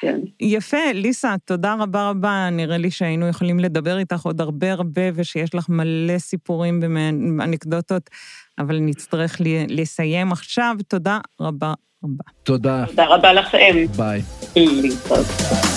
כן. 0.00 0.20
יפה, 0.40 0.92
ליסה, 0.94 1.34
תודה 1.44 1.74
רבה 1.78 2.10
רבה. 2.10 2.48
נראה 2.52 2.76
לי 2.76 2.90
שהיינו 2.90 3.28
יכולים 3.28 3.60
לדבר 3.60 3.98
איתך 3.98 4.22
עוד 4.22 4.40
הרבה 4.40 4.72
הרבה, 4.72 5.02
ושיש 5.14 5.54
לך 5.54 5.68
מלא 5.68 6.18
סיפורים 6.18 6.80
ואנקדוטות, 6.82 8.10
אבל 8.58 8.78
נצטרך 8.80 9.36
לסיים 9.68 10.32
עכשיו. 10.32 10.76
תודה 10.88 11.18
רבה 11.40 11.72
רבה. 12.04 12.24
תודה. 12.42 12.84
תודה 12.86 13.06
רבה 13.06 13.32
לכם. 13.32 13.74
ביי. 13.96 14.22
להתראות. 14.56 15.73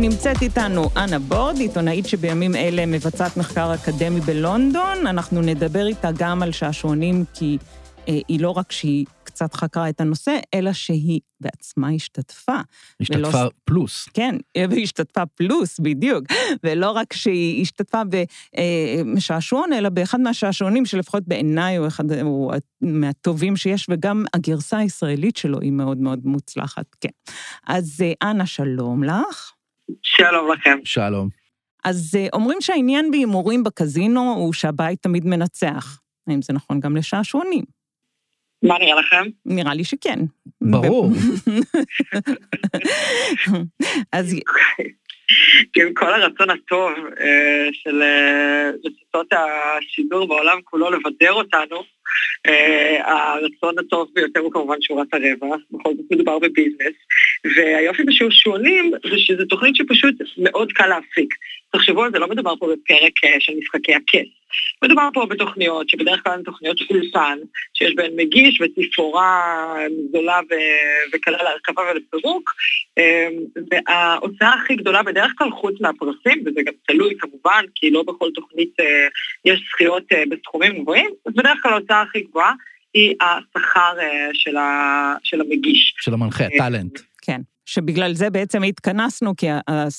נמצאת 0.00 0.42
איתנו 0.42 0.90
אנה 0.96 1.18
בורד, 1.18 1.56
עיתונאית 1.56 2.06
שבימים 2.06 2.56
אלה 2.56 2.86
מבצעת 2.86 3.36
מחקר 3.36 3.74
אקדמי 3.74 4.20
בלונדון. 4.20 5.06
אנחנו 5.06 5.42
נדבר 5.42 5.86
איתה 5.86 6.10
גם 6.18 6.42
על 6.42 6.52
שעשועונים, 6.52 7.24
כי 7.34 7.58
אה, 8.08 8.18
היא 8.28 8.40
לא 8.40 8.50
רק 8.50 8.72
שהיא 8.72 9.06
קצת 9.22 9.54
חקרה 9.54 9.88
את 9.88 10.00
הנושא, 10.00 10.38
אלא 10.54 10.72
שהיא 10.72 11.20
בעצמה 11.40 11.88
השתתפה. 11.90 12.60
השתתפה 13.00 13.38
ולא... 13.38 13.50
פלוס. 13.64 14.08
כן, 14.14 14.36
היא 14.54 14.82
השתתפה 14.82 15.26
פלוס, 15.26 15.80
בדיוק. 15.80 16.24
ולא 16.64 16.90
רק 16.90 17.12
שהיא 17.12 17.62
השתתפה 17.62 18.02
בשעשועון, 19.14 19.72
אלא 19.72 19.88
באחד 19.88 20.20
מהשעשועונים 20.20 20.86
שלפחות 20.86 21.22
בעיניי 21.26 21.76
הוא, 21.76 21.86
אחד, 21.86 22.12
הוא 22.12 22.52
מהטובים 22.80 23.56
שיש, 23.56 23.86
וגם 23.90 24.24
הגרסה 24.34 24.78
הישראלית 24.78 25.36
שלו 25.36 25.60
היא 25.60 25.72
מאוד 25.72 25.98
מאוד 25.98 26.20
מוצלחת, 26.24 26.86
כן. 27.00 27.08
אז 27.66 28.00
אה, 28.04 28.30
אנה, 28.30 28.46
שלום 28.46 29.04
לך. 29.04 29.57
שלום 30.02 30.52
לכם. 30.52 30.78
שלום. 30.84 31.28
אז 31.84 32.16
אה, 32.18 32.26
אומרים 32.32 32.60
שהעניין 32.60 33.10
בהימורים 33.10 33.64
בקזינו 33.64 34.20
הוא 34.20 34.52
שהבית 34.52 35.02
תמיד 35.02 35.26
מנצח. 35.26 36.00
האם 36.26 36.42
זה 36.42 36.52
נכון 36.52 36.80
גם 36.80 36.96
לשעשועונים? 36.96 37.64
מה 38.62 38.78
נראה 38.78 39.00
לכם? 39.00 39.24
נראה 39.46 39.74
לי 39.74 39.84
שכן. 39.84 40.18
ברור. 40.60 41.10
אז... 44.12 44.34
עם 45.76 45.94
כל 45.94 46.14
הרצון 46.14 46.50
הטוב 46.50 46.92
אה, 47.20 47.68
של 47.72 48.02
רשתות 48.84 49.32
השידור 49.32 50.28
בעולם 50.28 50.58
כולו 50.64 50.90
לבדר 50.90 51.32
אותנו, 51.32 51.76
אה, 51.76 51.82
הרצון 53.04 53.78
הטוב 53.78 54.08
ביותר 54.14 54.40
הוא 54.40 54.52
כמובן 54.52 54.76
שורת 54.80 55.14
הרווח, 55.14 55.60
בכל 55.70 55.90
זאת 55.96 56.06
מדובר 56.10 56.38
בביזנס, 56.38 56.94
והיופי 57.56 58.02
בשעשועונים 58.04 58.90
זה 59.10 59.18
שזו 59.18 59.44
תוכנית 59.44 59.76
שפשוט 59.76 60.14
מאוד 60.38 60.72
קל 60.72 60.86
להפיק. 60.86 61.34
תחשבו 61.72 62.02
על 62.02 62.10
זה, 62.12 62.18
לא 62.18 62.28
מדובר 62.28 62.54
פה 62.56 62.66
בפרק 62.66 63.12
אה, 63.24 63.36
של 63.40 63.52
משחקי 63.58 63.94
הכס. 63.94 64.28
מדובר 64.84 65.08
פה 65.14 65.26
בתוכניות 65.26 65.88
שבדרך 65.88 66.22
כלל 66.24 66.32
הן 66.32 66.42
תוכניות 66.42 66.76
אולפן, 66.90 67.38
שיש 67.74 67.94
בהן 67.94 68.12
מגיש 68.16 68.60
ותפאורה 68.60 69.74
זולה 70.12 70.40
וקלה 71.12 71.42
להרכבה 71.42 71.82
ולפירוק, 71.90 72.50
אה, 72.98 73.28
וההוצאה 73.70 74.54
הכי 74.54 74.76
גדולה 74.76 75.02
בדרך 75.02 75.32
כלל 75.38 75.50
חוץ 75.50 75.80
מהפרסים, 75.80 76.42
וזה 76.46 76.62
גם 76.62 76.72
תלוי 76.86 77.14
כמובן, 77.18 77.64
כי 77.74 77.90
לא 77.90 78.02
בכל 78.02 78.28
תוכנית 78.34 78.74
יש 79.44 79.60
זכיות 79.72 80.04
בסכומים 80.30 80.82
גבוהים, 80.82 81.10
אז 81.26 81.34
בדרך 81.34 81.58
כלל 81.62 81.72
ההוצאה 81.72 82.02
הכי 82.02 82.20
גבוהה 82.20 82.52
היא 82.94 83.14
השכר 83.20 83.96
של, 84.32 84.56
ה, 84.56 85.14
של 85.22 85.40
המגיש. 85.40 85.94
של 86.00 86.14
המנחה, 86.14 86.44
טאלנט. 86.58 86.98
כן, 87.22 87.40
שבגלל 87.68 88.14
זה 88.14 88.30
בעצם 88.30 88.62
התכנסנו, 88.62 89.36
כי 89.36 89.46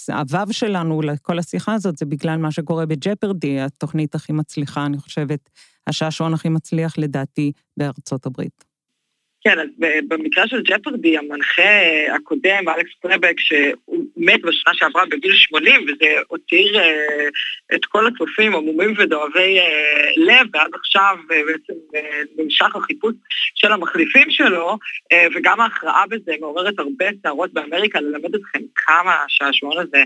הוו 0.08 0.54
שלנו 0.54 1.02
לכל 1.02 1.40
השיחה 1.40 1.74
הזאת 1.74 1.98
זה 1.98 2.06
בגלל 2.06 2.38
מה 2.38 2.52
שקורה 2.52 2.86
בג'פרדי, 2.86 3.60
התוכנית 3.60 4.16
הכי 4.16 4.34
מצליחה, 4.34 4.86
אני 4.86 4.98
חושבת, 4.98 5.50
השעשועון 5.88 6.34
הכי 6.34 6.50
מצליח 6.50 6.98
לדעתי 6.98 7.52
בארצות 7.78 8.26
הברית. 8.26 8.69
כן, 9.44 9.60
אז 9.60 9.68
במקרה 10.08 10.48
של 10.48 10.62
ג'פרדי, 10.62 11.18
המנחה 11.18 11.72
הקודם, 12.16 12.70
אלכס 12.70 12.92
פלבק, 13.02 13.40
שהוא 13.40 14.06
מת 14.18 14.42
בשנה 14.42 14.74
שעברה 14.74 15.06
בגיל 15.06 15.34
80, 15.36 15.82
וזה 15.82 16.06
הותיר 16.28 16.80
אה, 16.80 17.28
את 17.76 17.86
כל 17.86 18.08
הצופים 18.08 18.56
עמומים 18.56 18.94
ודואבי 18.98 19.60
אה, 19.60 20.12
לב, 20.18 20.48
ועד 20.54 20.72
עכשיו 20.74 21.18
אה, 21.32 21.42
בעצם 21.46 21.74
נמשך 22.38 22.76
החיפוש 22.76 23.14
של 23.56 23.72
המחליפים 23.72 24.30
שלו, 24.30 24.78
וגם 25.36 25.62
ההכרעה 25.62 26.08
בזה 26.10 26.32
מעוררת 26.42 26.80
הרבה 26.80 27.06
סערות 27.24 27.54
באמריקה, 27.54 28.02
ללמד 28.02 28.36
אתכם 28.36 28.60
כמה 28.76 29.16
השעשועון 29.26 29.78
הזה 29.78 30.04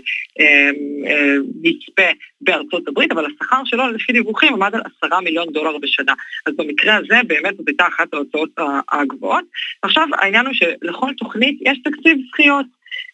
נצפה 1.62 2.10
בארצות 2.40 2.88
הברית, 2.88 3.12
אבל 3.12 3.26
השכר 3.26 3.62
שלו, 3.64 3.90
לפי 3.90 4.12
דיווחים, 4.12 4.52
עמד 4.52 4.74
על 4.74 4.80
עשרה 4.80 5.20
מיליון 5.20 5.52
דולר 5.52 5.78
בשנה. 5.78 6.12
אז 6.46 6.54
במקרה 6.56 6.96
הזה, 6.96 7.14
באמת 7.26 7.56
זאת 7.56 7.68
הייתה 7.68 7.86
אחת 7.86 8.14
ההוצאות 8.14 8.50
הגבוהות. 8.92 9.23
גבוהות. 9.24 9.44
עכשיו 9.82 10.08
העניין 10.18 10.46
הוא 10.46 10.54
שלכל 10.54 11.12
תוכנית 11.18 11.58
יש 11.60 11.78
תקציב 11.84 12.18
זכיות. 12.28 12.66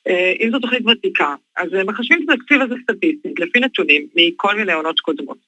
אה, 0.08 0.32
אם 0.40 0.50
זו 0.50 0.58
תוכנית 0.58 0.86
ותיקה, 0.86 1.34
אז 1.56 1.68
מחשבים 1.86 2.24
את 2.24 2.30
התקציב 2.30 2.60
הזה 2.62 2.74
סטטיסטית, 2.82 3.38
לפי 3.38 3.60
נתונים 3.60 4.06
מכל 4.16 4.56
מיני 4.56 4.72
עונות 4.72 5.00
קודמות. 5.00 5.38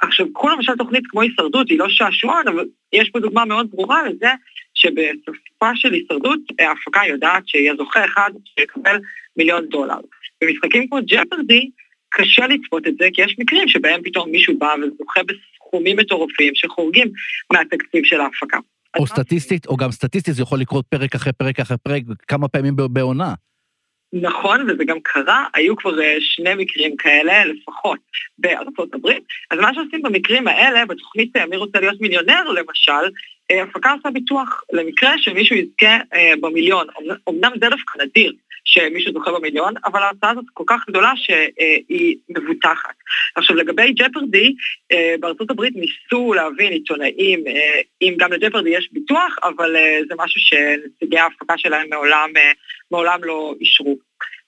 עכשיו, 0.00 0.32
קחו 0.32 0.48
למשל 0.48 0.76
תוכנית 0.76 1.04
כמו 1.08 1.22
הישרדות, 1.22 1.68
היא 1.68 1.78
לא 1.78 1.88
שעשועון, 1.88 2.48
אבל 2.48 2.64
יש 2.92 3.10
פה 3.10 3.20
דוגמה 3.20 3.44
מאוד 3.44 3.70
ברורה 3.70 4.08
לזה 4.08 4.28
שבסופה 4.74 5.70
של 5.74 5.92
הישרדות, 5.92 6.40
ההפקה 6.58 7.00
יודעת 7.08 7.48
שיהיה 7.48 7.74
זוכה 7.76 8.04
אחד 8.04 8.30
שיקבל 8.44 8.98
מיליון 9.36 9.66
דולר. 9.66 9.98
במשחקים 10.40 10.88
כמו 10.88 10.98
ג'פרדי, 11.06 11.70
קשה 12.08 12.46
לצפות 12.46 12.86
את 12.86 12.94
זה, 12.98 13.08
כי 13.14 13.22
יש 13.22 13.36
מקרים 13.38 13.68
שבהם 13.68 14.02
פתאום 14.04 14.30
מישהו 14.30 14.58
בא 14.58 14.74
וזוכה 14.82 15.20
בסכומים 15.22 15.96
מטורפים 15.96 16.54
שחורגים 16.54 17.08
מהתקציב 17.52 18.04
של 18.04 18.20
ההפקה. 18.20 18.58
או 18.96 19.06
סטטיסטית, 19.06 19.66
או 19.66 19.76
גם 19.76 19.90
סטטיסטית, 19.90 20.34
זה 20.34 20.42
יכול 20.42 20.60
לקרות 20.60 20.86
פרק 20.86 21.14
אחרי 21.14 21.32
פרק 21.32 21.60
אחרי 21.60 21.76
פרק, 21.82 22.02
כמה 22.28 22.48
פעמים 22.48 22.76
בעונה. 22.76 23.34
נכון, 24.12 24.70
וזה 24.70 24.84
גם 24.84 25.00
קרה, 25.02 25.46
היו 25.54 25.76
כבר 25.76 26.00
אה, 26.00 26.16
שני 26.20 26.54
מקרים 26.54 26.96
כאלה 26.96 27.44
לפחות 27.44 27.98
בארצות 28.38 28.94
הברית. 28.94 29.24
אז 29.50 29.58
מה 29.58 29.74
שעושים 29.74 30.02
במקרים 30.02 30.48
האלה, 30.48 30.86
בתוכנית 30.86 31.36
אה, 31.36 31.46
מי 31.46 31.56
רוצה 31.56 31.80
להיות 31.80 32.00
מיליונר 32.00 32.42
למשל, 32.48 32.92
אה, 33.50 33.62
הפקה 33.62 33.92
עושה 33.92 34.10
ביטוח 34.10 34.64
למקרה 34.72 35.12
שמישהו 35.18 35.56
יזכה 35.56 35.96
במיליון. 36.40 36.86
אמנם 37.28 37.50
זה 37.60 37.68
דווקא 37.70 38.02
נדיר, 38.02 38.32
שמישהו 38.64 39.12
זוכה 39.12 39.32
במיליון, 39.32 39.74
אבל 39.84 40.02
ההוצאה 40.02 40.30
הזאת 40.30 40.44
כל 40.54 40.64
כך 40.66 40.84
גדולה 40.88 41.12
שהיא 41.16 42.16
מבוטחת. 42.28 42.94
עכשיו 43.36 43.56
לגבי 43.56 43.92
ג'פרדי, 43.92 44.54
אה, 44.92 45.14
בארצות 45.20 45.50
הברית 45.50 45.74
ניסו 45.76 46.34
להבין 46.34 46.72
עיתונאים 46.72 47.46
אה, 47.46 47.80
אם 48.02 48.14
גם 48.18 48.32
לג'פרדי 48.32 48.70
יש 48.70 48.88
ביטוח, 48.92 49.36
אבל 49.44 49.76
אה, 49.76 49.98
זה 50.08 50.14
משהו 50.18 50.40
שנציגי 50.40 51.18
ההפקה 51.18 51.58
שלהם 51.58 51.86
מעולם, 51.90 52.30
מעולם 52.90 53.24
לא 53.24 53.54
אישרו. 53.60 53.96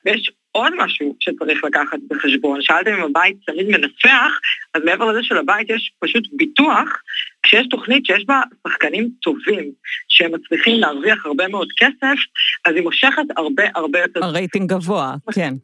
ויש 0.05 0.31
עוד 0.53 0.73
משהו 0.77 1.17
שצריך 1.21 1.65
לקחת 1.65 1.99
בחשבון. 2.09 2.63
שאלתם 2.63 2.93
אם 2.93 3.03
הבית 3.03 3.37
תמיד 3.47 3.67
מנצח, 3.69 4.41
אז 4.75 4.83
מעבר 4.85 5.13
לזה 5.13 5.23
שלבית 5.23 5.71
יש 5.71 5.93
פשוט 5.99 6.25
ביטוח, 6.33 7.03
כשיש 7.43 7.67
תוכנית 7.69 8.07
שיש 8.07 8.25
בה 8.27 8.41
שחקנים 8.69 9.11
טובים, 9.23 9.71
שהם 10.09 10.35
מצליחים 10.35 10.81
להרוויח 10.81 11.27
הרבה 11.27 11.49
מאוד 11.49 11.69
כסף, 11.77 12.17
אז 12.65 12.75
היא 12.75 12.83
מושכת 12.83 13.23
הרבה 13.37 13.63
הרבה 13.75 13.99
יותר... 13.99 14.25
הרייטינג 14.25 14.73
גבוה, 14.73 15.15
כן. 15.35 15.55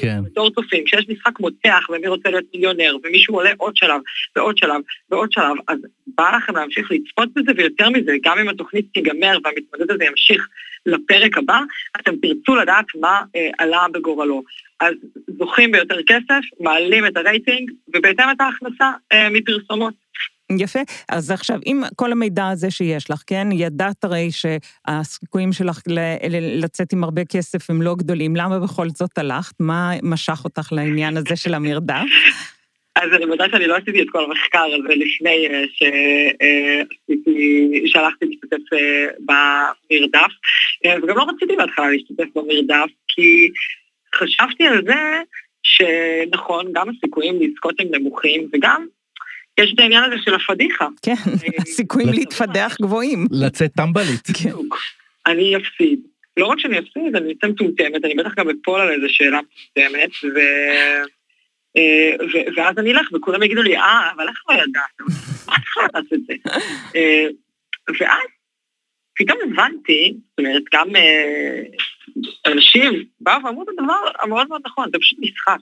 כן. 0.00 0.20
בתור 0.24 0.50
צופים, 0.50 0.84
כשיש 0.84 1.08
משחק 1.08 1.40
מותח 1.40 1.86
ומי 1.90 2.08
רוצה 2.08 2.30
להיות 2.30 2.44
מיליונר, 2.54 2.96
ומישהו 3.04 3.34
עולה 3.34 3.50
עוד 3.56 3.76
שלב, 3.76 4.00
ועוד 4.36 4.58
שלב, 4.58 4.80
ועוד 5.10 5.32
שלב, 5.32 5.56
אז 5.68 5.78
בא 6.06 6.36
לכם 6.36 6.56
להמשיך 6.56 6.90
לצפות 6.90 7.28
בזה, 7.36 7.52
ויותר 7.56 7.90
מזה, 7.90 8.12
גם 8.22 8.38
אם 8.38 8.48
התוכנית 8.48 8.86
תיגמר 8.94 9.38
והמתמודד 9.44 9.90
הזה 9.90 10.04
ימשיך 10.04 10.48
לפרק 10.86 11.38
הבא, 11.38 11.60
אתם 12.00 12.16
תרצו 12.16 12.56
לדעת 12.56 12.86
מה 13.00 13.22
אה, 13.36 13.50
עלה 13.58 13.86
בגורלו. 13.92 14.42
אז 14.80 14.94
זוכים 15.38 15.72
ביותר 15.72 16.02
כסף, 16.06 16.40
מעלים 16.60 17.06
את 17.06 17.16
הרייטינג, 17.16 17.70
ובהתאם 17.88 18.30
את 18.30 18.40
ההכנסה 18.40 18.90
אה, 19.12 19.28
מפרסומות. 19.30 19.94
יפה. 20.58 20.80
אז 21.08 21.30
עכשיו, 21.30 21.58
עם 21.64 21.82
כל 21.96 22.12
המידע 22.12 22.48
הזה 22.48 22.70
שיש 22.70 23.10
לך, 23.10 23.22
כן, 23.26 23.48
ידעת 23.52 24.04
הרי 24.04 24.28
שהסיכויים 24.30 25.52
שלך 25.52 25.80
לצאת 26.30 26.92
עם 26.92 27.04
הרבה 27.04 27.24
כסף 27.24 27.70
הם 27.70 27.82
לא 27.82 27.94
גדולים, 27.94 28.36
למה 28.36 28.58
בכל 28.58 28.88
זאת 28.88 29.18
הלכת? 29.18 29.54
מה 29.60 29.90
משך 30.02 30.40
אותך 30.44 30.72
לעניין 30.72 31.16
הזה 31.16 31.36
של 31.36 31.54
המרדף? 31.54 32.04
אז 32.96 33.12
אני 33.12 33.24
מודה 33.24 33.44
שאני 33.50 33.66
לא 33.66 33.76
עשיתי 33.76 34.02
את 34.02 34.06
כל 34.12 34.24
המחקר 34.24 34.64
הזה 34.78 34.94
לפני 34.94 35.48
אה, 35.48 35.64
שהלכתי 37.86 38.24
להשתתף 38.26 38.72
אה, 38.72 39.06
במרדף, 39.18 40.30
אה, 40.84 40.94
וגם 41.02 41.16
לא 41.16 41.26
רציתי 41.34 41.56
בהתחלה 41.56 41.90
להשתתף 41.90 42.24
במרדף, 42.34 42.90
כי 43.08 43.50
חשבתי 44.14 44.66
על 44.66 44.82
זה 44.86 45.20
שנכון, 45.62 46.66
גם 46.72 46.88
הסיכויים 46.88 47.40
לזכות 47.40 47.80
הם 47.80 47.86
נמוכים, 47.90 48.48
וגם 48.52 48.86
יש 49.62 49.72
את 49.74 49.78
העניין 49.80 50.04
הזה 50.04 50.14
של 50.24 50.34
הפדיחה. 50.34 50.86
כן, 51.02 51.14
הסיכויים 51.58 52.08
לצ- 52.08 52.14
להתפדח 52.18 52.76
גבוהים. 52.82 53.26
לצאת 53.30 53.70
טמבלית. 53.76 54.26
כן. 54.26 54.48
בדיוק. 54.50 54.78
אני 55.26 55.56
אפסיד. 55.56 56.00
לא 56.36 56.46
רק 56.46 56.58
שאני 56.58 56.78
אפסיד, 56.78 57.16
אני 57.16 57.32
אצא 57.32 57.46
מטומטמת, 57.46 58.04
אני 58.04 58.14
בטח 58.14 58.34
גם 58.36 58.46
אפול 58.50 58.80
על 58.80 58.90
איזה 58.90 59.06
שאלה 59.08 59.40
מטומטמת, 59.40 60.10
ו... 60.34 60.38
אה, 61.76 62.12
ו- 62.32 62.56
ואז 62.56 62.78
אני 62.78 62.92
אלך 62.92 63.08
וכולם 63.12 63.42
יגידו 63.42 63.62
לי, 63.62 63.76
אה, 63.76 64.10
אבל 64.16 64.28
איך 64.28 64.42
לא 64.48 64.54
ידעת? 64.54 65.08
מה 65.48 65.54
את 65.56 65.62
יכולה 65.66 65.86
לדעת 65.86 66.12
את 66.12 66.20
זה? 66.26 66.32
אה, 66.96 67.26
ואז 68.00 68.28
פתאום 69.16 69.38
הבנתי, 69.44 70.14
זאת 70.30 70.38
אומרת, 70.38 70.62
גם 70.74 70.96
אה, 70.96 71.62
אנשים 72.46 73.04
באו 73.20 73.44
ואמרו 73.44 73.62
את 73.62 73.68
הדבר 73.78 73.94
המאוד 74.22 74.48
מאוד 74.48 74.60
נכון, 74.66 74.88
זה 74.92 74.98
פשוט 75.00 75.18
משחק, 75.22 75.60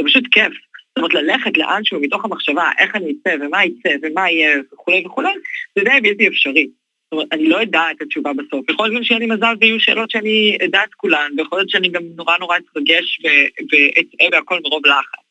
זה 0.00 0.06
פשוט 0.06 0.24
כיף. 0.30 0.52
זאת 0.94 0.98
אומרת, 0.98 1.14
ללכת 1.14 1.56
לאנשהו 1.56 2.00
מתוך 2.00 2.24
המחשבה, 2.24 2.70
איך 2.78 2.96
אני 2.96 3.12
אצא 3.12 3.36
ומה 3.40 3.64
יצא 3.64 3.88
ומה 4.02 4.30
יהיה 4.30 4.60
וכולי 4.72 5.02
וכולי, 5.06 5.32
זה 5.78 5.84
די 5.84 6.00
בלתי 6.02 6.28
אפשרי. 6.28 6.68
זאת 7.04 7.12
אומרת, 7.12 7.28
אני 7.32 7.48
לא 7.48 7.62
אדע 7.62 7.82
את 7.96 8.02
התשובה 8.02 8.30
בסוף. 8.32 8.70
יכול 8.70 8.86
להיות 8.86 8.96
גם 8.96 9.04
שיהיה 9.04 9.18
לי 9.18 9.26
מזל 9.26 9.54
ויהיו 9.60 9.80
שאלות 9.80 10.10
שאני 10.10 10.58
אדע 10.64 10.84
את 10.84 10.94
כולן, 10.94 11.30
ויכול 11.38 11.58
להיות 11.58 11.70
שאני 11.70 11.88
גם 11.88 12.02
נורא 12.16 12.32
נורא 12.40 12.56
אתרגש 12.56 13.20
ו- 13.24 13.48
ואצא 13.72 14.36
והכל 14.36 14.60
מרוב 14.64 14.82
לחץ. 14.86 15.24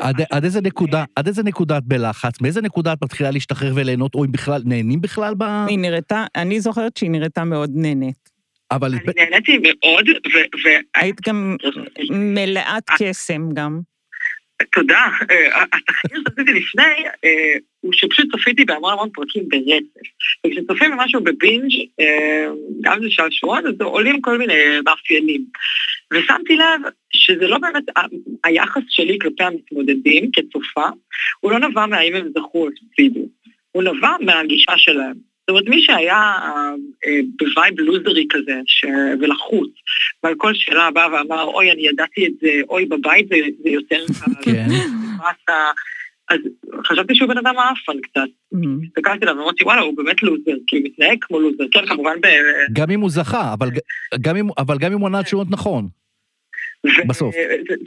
עד, 0.00 0.20
עד 0.30 0.44
איזה 0.44 0.60
נקודה, 0.60 1.04
עד 1.16 1.26
איזה 1.26 1.42
נקודה 1.42 1.78
את 1.78 1.84
בלחץ? 1.84 2.40
מאיזה 2.40 2.62
נקודה 2.62 2.92
את 2.92 2.98
מתחילה 3.02 3.30
להשתחרר 3.30 3.72
וליהנות, 3.74 4.14
או 4.14 4.24
אם 4.24 4.32
בכלל, 4.32 4.62
נהנים 4.64 5.00
בכלל 5.00 5.34
ב... 5.38 5.42
היא 5.68 5.78
נראתה, 5.78 6.24
אני 6.36 6.60
זוכרת 6.60 6.96
שהיא 6.96 7.10
נראתה 7.10 7.44
מאוד 7.44 7.70
נהנית. 7.74 8.28
אבל... 8.70 8.94
אני 8.94 9.12
נהניתי 9.16 9.58
מאוד, 9.58 10.08
ו- 10.08 10.68
ו- 10.68 11.00
היית 11.00 11.28
גם 11.28 11.56
מלאת 12.10 12.84
קסם 12.98 13.48
גם. 13.54 13.80
תודה. 14.64 15.06
אה, 15.30 15.64
התחקיר 15.72 16.22
שעשיתי 16.28 16.52
לפני, 16.52 17.08
אה, 17.24 17.56
הוא 17.80 17.92
שפשוט 17.92 18.26
צפיתי 18.36 18.64
בהמון 18.64 18.92
המון 18.92 19.10
פרקים 19.10 19.48
ברצף. 19.48 20.08
וכשצופים 20.46 20.90
במשהו 20.90 21.20
בבינג', 21.24 21.72
אה, 22.00 22.46
גם 22.80 23.02
זה 23.02 23.06
שעשועון, 23.10 23.66
אז 23.66 23.74
עולים 23.80 24.20
כל 24.20 24.38
מיני 24.38 24.54
מאפיינים. 24.84 25.44
ושמתי 26.12 26.56
לב 26.56 26.80
שזה 27.12 27.46
לא 27.46 27.58
באמת, 27.58 27.84
היחס 28.44 28.82
שלי 28.88 29.18
כלפי 29.20 29.44
המתמודדים 29.44 30.30
כצופה, 30.32 30.86
הוא 31.40 31.52
לא 31.52 31.58
נבע 31.58 31.86
מהאם 31.86 32.14
הם 32.14 32.28
זכו 32.38 32.58
או 32.58 32.68
הפסידו, 32.68 33.28
הוא 33.72 33.82
נבע 33.82 34.10
מהגישה 34.20 34.72
שלהם. 34.76 35.28
זאת 35.48 35.50
אומרת, 35.50 35.68
מי 35.68 35.82
שהיה 35.82 36.38
אה, 37.06 37.20
ב 37.38 37.46
vibe 37.46 37.80
לוזרי 37.80 38.26
כזה, 38.30 38.60
ש... 38.66 38.84
ולחוץ, 39.20 39.70
ועל 40.22 40.34
כל 40.36 40.54
שאלה 40.54 40.90
בא 40.90 41.08
ואמר, 41.12 41.44
אוי, 41.44 41.72
אני 41.72 41.88
ידעתי 41.88 42.26
את 42.26 42.32
זה, 42.42 42.48
אוי, 42.68 42.86
בבית 42.86 43.28
זה, 43.28 43.36
זה 43.62 43.70
יותר 43.70 44.04
קל, 44.18 44.32
כן. 44.42 44.68
אז 46.30 46.38
חשבתי 46.86 47.14
שהוא 47.14 47.28
בן 47.28 47.38
אדם 47.38 47.54
מעפן 47.54 48.00
קצת. 48.02 48.28
אממ. 48.54 48.86
הסתכלתי 48.86 49.24
עליו 49.24 49.36
ואמרתי, 49.36 49.64
וואלה, 49.64 49.80
הוא 49.80 49.96
באמת 49.96 50.22
לוזר, 50.22 50.56
כי 50.66 50.76
הוא 50.76 50.84
מתנהג 50.84 51.18
כמו 51.20 51.40
לוזר. 51.40 51.64
כן, 51.72 51.86
כמובן 51.86 52.20
ב... 52.22 52.26
גם 52.72 52.90
אם 52.90 53.00
הוא 53.00 53.10
זכה, 53.10 53.52
אבל, 53.52 53.68
גם 54.20 54.36
אם, 54.36 54.48
אבל 54.58 54.78
גם 54.78 54.92
אם 54.92 54.98
הוא 54.98 55.08
ענה 55.08 55.22
תשובות 55.22 55.50
נכון. 55.50 55.88
בסוף. 57.06 57.34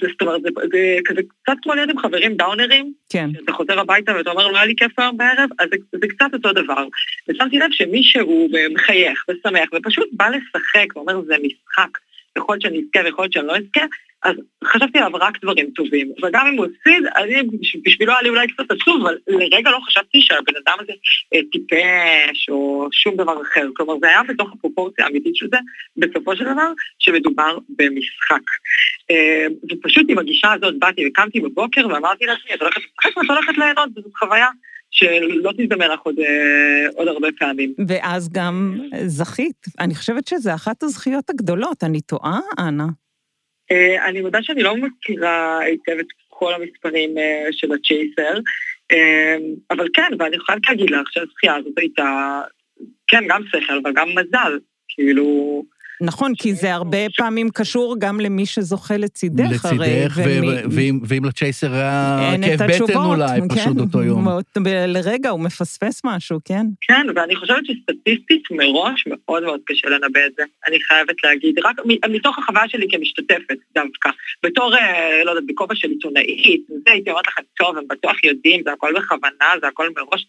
זאת 0.02 0.22
אומרת, 0.22 0.42
זה, 0.42 0.50
זה 0.72 0.98
כזה 1.06 1.22
קצת 1.44 1.58
כמו 1.62 1.74
להיות 1.76 1.90
עם 1.90 1.98
חברים 1.98 2.36
דאונרים, 2.36 2.94
כן. 3.10 3.30
אתה 3.44 3.52
חוזר 3.52 3.80
הביתה 3.80 4.16
ואתה 4.18 4.30
אומר, 4.30 4.48
לא 4.48 4.58
היה 4.58 4.66
לי 4.66 4.74
כיף 4.78 5.00
היום 5.00 5.18
בערב, 5.18 5.50
אז 5.60 5.68
זה 6.02 6.08
קצת 6.08 6.34
אותו 6.34 6.54
דבר. 6.54 6.88
ושמתי 7.30 7.60
לב 7.60 7.70
שמישהו 7.72 8.48
מחייך 8.74 9.26
ושמח 9.30 9.70
ופשוט 9.74 10.10
בא 10.12 10.30
לשחק 10.30 10.96
ואומר, 10.96 11.22
זה 11.22 11.36
משחק, 11.44 11.98
יכול 12.38 12.56
להיות 12.56 12.62
שאני 12.62 12.78
אזכה 12.78 13.00
ויכול 13.06 13.24
להיות 13.24 13.34
שאני 13.34 13.48
לא 13.48 13.58
אזכה, 13.58 13.86
אז 14.24 14.36
חשבתי 14.64 14.98
עליו 14.98 15.12
רק 15.14 15.42
דברים 15.42 15.72
טובים. 15.76 16.12
וגם 16.24 16.48
אם 16.48 16.58
הוא 16.58 16.66
הפסיד, 16.66 17.04
אני, 17.16 17.44
בשבילו 17.86 18.12
היה 18.12 18.22
לי 18.22 18.30
אולי 18.30 18.48
קצת 18.48 18.72
עצוב, 18.72 19.02
אבל 19.02 19.18
לרגע 19.28 19.72
לא 19.72 19.80
חשבתי 19.86 20.22
שהבן 20.22 20.54
אדם 20.66 20.78
הזה 20.80 20.94
אה, 21.34 21.40
טיפש 21.52 22.50
או 22.50 22.88
שום 22.92 23.16
דבר 23.16 23.42
אחר. 23.42 23.68
כלומר, 23.74 23.94
זה 24.02 24.08
היה 24.08 24.24
בתוך 24.24 24.54
הפרופורציה 24.54 25.06
האמיתית 25.06 25.36
של 25.36 25.48
זה, 25.52 25.58
בסופו 25.98 26.36
של 26.36 26.44
דבר, 26.44 26.72
שמדובר 27.00 27.58
במשחק. 27.70 28.44
אה, 29.12 29.46
ופשוט 29.72 30.06
עם 30.10 30.18
הגישה 30.18 30.54
הזאת 30.54 30.80
באתי 30.80 31.08
וקמתי 31.08 31.40
בבוקר 31.40 31.88
ואמרתי 31.88 32.26
לעצמי, 32.26 32.54
את 32.54 32.62
הולכת 32.62 32.82
לשחק 32.82 33.18
ואת 33.18 33.30
הולכת 33.30 33.58
ליהנות, 33.58 33.90
וזאת 33.96 34.16
חוויה 34.16 34.48
שלא 34.92 35.52
תזדמן 35.58 35.88
לך 35.88 36.00
עוד, 36.04 36.20
אה, 36.20 36.90
עוד 36.96 37.08
הרבה 37.08 37.28
פעמים. 37.40 37.74
ואז 37.88 38.30
גם 38.30 38.78
זכית. 39.06 39.66
אני 39.80 39.96
חושבת 39.96 40.28
שזה 40.28 40.54
אחת 40.54 40.84
הזכיות 40.84 41.30
הגדולות, 41.30 41.84
אני 41.84 42.02
טועה, 42.02 42.40
אנה? 42.60 42.88
אה, 43.72 44.08
אני 44.10 44.22
מודה 44.22 44.40
שאני 44.42 44.64
לא 44.64 44.76
מכירה 44.78 45.60
היטב 45.60 46.00
את 46.00 46.08
כל 46.28 46.54
המספרים 46.54 47.18
אה, 47.18 47.48
של 47.52 47.72
הצ'ייסר, 47.72 48.40
אבל 49.72 49.88
כן, 49.94 50.12
ואני 50.20 50.40
חייבת 50.40 50.62
להגיד 50.70 50.90
לך 50.90 51.08
שהזכייה 51.12 51.56
הזאת 51.56 51.78
הייתה, 51.78 52.42
כן, 53.08 53.24
גם 53.28 53.42
שכל, 53.48 53.80
אבל 53.84 53.94
גם 53.96 54.10
מזל. 54.10 54.60
כאילו, 54.88 55.64
נכון, 56.02 56.34
כי 56.36 56.54
זה 56.54 56.74
הרבה 56.74 56.98
פעמים 57.18 57.50
קשור 57.50 57.96
גם 58.00 58.20
למי 58.20 58.46
שזוכה 58.46 58.98
לצידך, 58.98 59.66
הרי. 59.66 60.06
לצידך, 60.06 60.18
ואם, 61.10 61.26
לצ'ייסר 61.26 61.74
היה 61.74 62.36
כאב 62.58 62.84
בטן 62.84 62.98
אולי, 62.98 63.40
כן, 63.42 63.56
פשוט 63.56 63.78
אותו 63.80 64.04
יום. 64.04 64.28
לרגע 64.88 65.30
הוא 65.30 65.40
מפספס 65.40 66.02
משהו, 66.06 66.40
כן? 66.46 66.66
כן, 66.82 67.08
ואני 67.16 67.36
חושבת 67.36 67.66
שסטטיסטית 67.66 68.44
מראש 68.52 69.04
מאוד 69.08 69.44
מאוד 69.44 69.60
קשה 69.66 69.90
לנבא 69.90 70.20
את 70.28 70.32
זה. 70.38 70.44
אני 70.68 70.78
חייבת 70.82 71.16
להגיד, 71.24 71.56
רק 71.66 71.76
מתוך 72.10 72.40
החוויה 72.40 72.70
שלי 72.70 72.88
כמשתתפת 72.92 73.58
דווקא. 73.76 74.10
בתור, 74.44 74.76
אה, 74.76 75.24
לא 75.26 75.32
יודעת, 75.32 75.46
בכובע 75.48 75.76
של 75.76 75.90
עיתונאית, 75.90 76.62
זה 76.68 76.92
הייתי 76.92 77.10
אומרת 77.10 77.28
לכם, 77.28 77.42
טוב, 77.58 77.78
הם 77.78 77.84
בטוח 77.90 78.24
יודעים, 78.24 78.62
זה 78.66 78.74
הכל 78.74 78.94
בכוונה, 78.98 79.50
זה 79.62 79.68
הכל 79.68 79.90
מראש. 79.98 80.26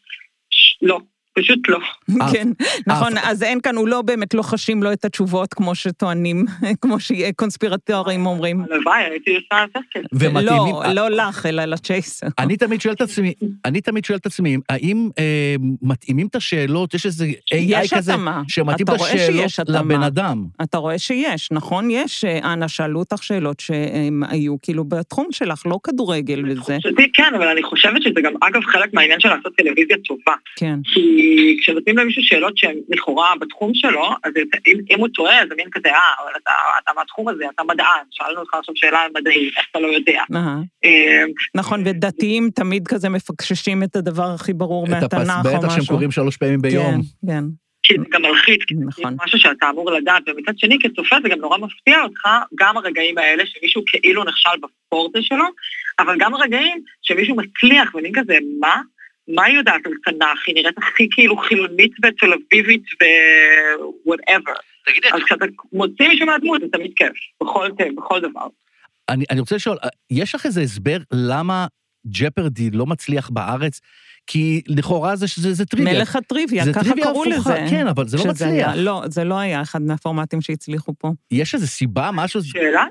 לא, 0.83 1.01
פשוט 1.35 1.59
לא. 1.69 1.79
אף- 2.23 2.33
כן, 2.33 2.49
נכון, 2.87 3.17
אף- 3.19 3.25
אז 3.27 3.43
אין 3.43 3.61
כאן, 3.61 3.77
הוא 3.77 3.89
לא 3.89 4.03
באמת 4.03 4.35
לא 4.35 4.43
חשים 4.43 4.83
לו 4.83 4.93
את 4.93 5.05
התשובות 5.05 5.55
כמו 5.55 5.75
שטוענים, 5.75 6.45
כמו 6.83 7.01
שקונספירטורים 7.01 8.27
אומרים. 8.27 8.65
הלוואי, 8.71 9.03
הייתי 9.11 9.31
עושה 9.37 9.63
יותר 9.63 9.81
כסף. 9.93 10.07
ומתאימים... 10.13 10.75
לא, 10.95 11.09
לא 11.09 11.11
לך, 11.11 11.47
אלא 11.47 11.65
לצ'ייסר. 11.65 12.27
אני 12.39 12.57
תמיד 12.57 12.81
שואל 12.81 12.95
את 12.95 13.01
עצמי, 13.01 13.33
אני 13.65 13.81
תמיד 13.81 14.05
שואל 14.05 14.19
את 14.19 14.27
עצמי, 14.27 14.57
האם 14.69 15.09
אה, 15.19 15.55
מתאימים 15.83 16.27
את 16.27 16.37
השאלות, 16.37 16.95
יש 16.95 17.07
איזה 17.07 17.27
AI 17.55 17.97
כזה. 17.97 18.15
שמתאים 18.49 18.87
את 18.87 19.01
השאלות. 19.01 19.69
לבן 19.69 20.03
אדם. 20.03 20.45
אתה 20.63 20.79
רואה 20.79 20.99
שיש, 20.99 21.49
נכון? 21.53 21.91
יש, 21.91 22.25
אה, 22.25 22.53
אנה, 22.53 22.69
שאלו 22.69 22.99
אותך 22.99 23.23
שאלות 23.23 23.61
שהם 23.61 24.23
היו 24.29 24.57
כאילו 24.63 24.85
בתחום 24.85 25.27
שלך, 25.31 25.63
לא 25.67 25.79
כדורגל 25.85 26.45
וזה. 26.51 26.79
כן, 27.15 27.33
אבל 27.37 27.49
אני 27.49 27.63
חושבת 27.63 28.03
שזה 28.03 28.21
גם, 28.25 28.33
אגב, 28.41 28.61
חלק 28.65 28.95
מהעניין 28.95 29.21
של 29.21 29.29
לעשות 29.29 29.53
טלוויזיה 29.57 29.97
טובה. 30.09 30.33
כן. 30.57 30.79
כי 30.95 31.22
כשנותנים 31.61 31.99
למישהו 31.99 32.23
שאלות 32.23 32.59
שהן 32.59 32.77
לכאורה 32.89 33.33
בתחום 33.41 33.71
שלו, 33.75 34.11
אז 34.25 34.33
אם, 34.67 34.79
אם 34.91 34.99
הוא 34.99 35.09
טועה, 35.15 35.37
זה 35.49 35.55
מין 35.55 35.67
כזה, 35.71 35.89
אה, 35.89 35.99
אבל 36.25 36.33
אתה, 36.43 36.53
אתה 36.83 36.91
מהתחום 36.97 37.29
הזה, 37.29 37.45
אתה 37.55 37.63
מדען, 37.63 38.05
שאלנו 38.11 38.41
אותך 38.41 38.55
עכשיו 38.55 38.75
שאלה 38.77 38.99
מדעית, 39.19 39.53
איך 39.57 39.67
אתה 39.71 39.81
לא 39.81 39.87
יודע. 39.87 40.23
אה, 40.85 41.25
נכון, 41.55 41.83
ודתיים 41.87 42.51
תמיד 42.55 42.89
כזה 42.89 43.09
מפקששים 43.09 43.83
את 43.83 43.97
הדבר 43.97 44.31
הכי 44.35 44.53
ברור 44.53 44.87
את 44.87 45.03
הפס, 45.03 45.29
מהתנ"ך 45.29 45.47
או 45.47 45.59
בטח 45.59 45.69
שהם 45.69 45.79
משהו. 45.79 45.95
קוראים 45.95 46.11
שלוש 46.11 46.37
פעמים 46.37 46.61
ביום. 46.63 47.01
כן, 47.27 47.27
כן, 47.27 47.45
כי 47.83 47.95
זה 47.99 48.05
גם 48.11 48.23
מלחיץ, 48.23 48.61
כי 48.67 48.75
זה 48.75 48.85
נכון. 48.85 49.17
משהו 49.25 49.39
שאתה 49.39 49.71
אמור 49.71 49.91
לדעת, 49.91 50.23
ומצד 50.27 50.59
שני, 50.59 50.79
כצופה 50.81 51.17
זה 51.23 51.29
גם 51.29 51.39
נורא 51.39 51.59
מפתיע 51.59 52.03
אותך, 52.03 52.29
גם 52.55 52.77
הרגעים 52.77 53.19
האלה 53.19 53.43
שמישהו 53.47 53.83
כאילו 53.87 54.25
נכשל 54.25 54.51
בפורטה 54.63 55.19
שלו, 55.23 55.45
אבל 55.99 56.17
גם 56.19 56.35
הרגעים 56.35 56.79
שמישהו 57.03 57.37
מצליח, 57.37 57.95
ואני 57.95 58.11
כזה, 58.15 58.39
מה? 58.61 58.81
מה 59.29 59.45
היא 59.45 59.57
יודעת 59.57 59.81
על 59.87 59.93
תנ"ך? 60.05 60.39
היא 60.47 60.55
נראית 60.55 60.79
הכי 60.79 61.09
כאילו 61.11 61.37
חילונית 61.37 61.93
ותל 61.99 62.33
אביבית 62.33 62.83
ו-whatever. 63.03 64.53
תגידי, 64.87 65.09
אז 65.15 65.21
כשאתה 65.27 65.45
מוציא 65.73 66.09
מישהו 66.09 66.27
מהדמות, 66.27 66.61
זה 66.61 66.67
תמיד 66.73 66.91
כיף, 66.97 67.13
בכל, 67.43 67.69
בכל 67.97 68.21
דבר. 68.21 68.47
אני, 69.09 69.25
אני 69.31 69.41
רוצה 69.41 69.55
לשאול, 69.57 69.77
יש 70.11 70.35
לך 70.35 70.47
איזה 70.47 70.61
הסבר 70.61 70.97
למה 71.13 71.67
ג'פרדי 72.07 72.71
לא 72.71 72.87
מצליח 72.87 73.31
בארץ? 73.31 73.81
כי 74.27 74.63
לכאורה 74.69 75.17
זה, 75.17 75.27
זה, 75.37 75.53
זה 75.53 75.67
טריוויה. 75.67 75.95
מלך 75.99 76.17
הטריוויה, 76.17 76.65
זה 76.65 76.73
ככה 76.73 76.81
טריוויה 76.85 77.05
קראו 77.05 77.25
הפוכה, 77.25 77.51
לזה. 77.55 77.65
כן, 77.71 77.87
אבל 77.87 78.09
זה 78.09 78.17
לא 78.17 78.23
שזה 78.23 78.47
היה- 78.47 78.69
מצליח. 78.69 78.85
לא, 78.85 79.03
זה 79.09 79.25
לא 79.25 79.39
היה 79.39 79.63
אחד 79.63 79.83
מהפורמטים 79.83 80.41
שהצליחו 80.41 80.93
פה. 80.99 81.13
יש 81.31 81.55
איזה 81.55 81.67
סיבה, 81.67 82.11
משהו? 82.15 82.43
שאלה? 82.45 82.85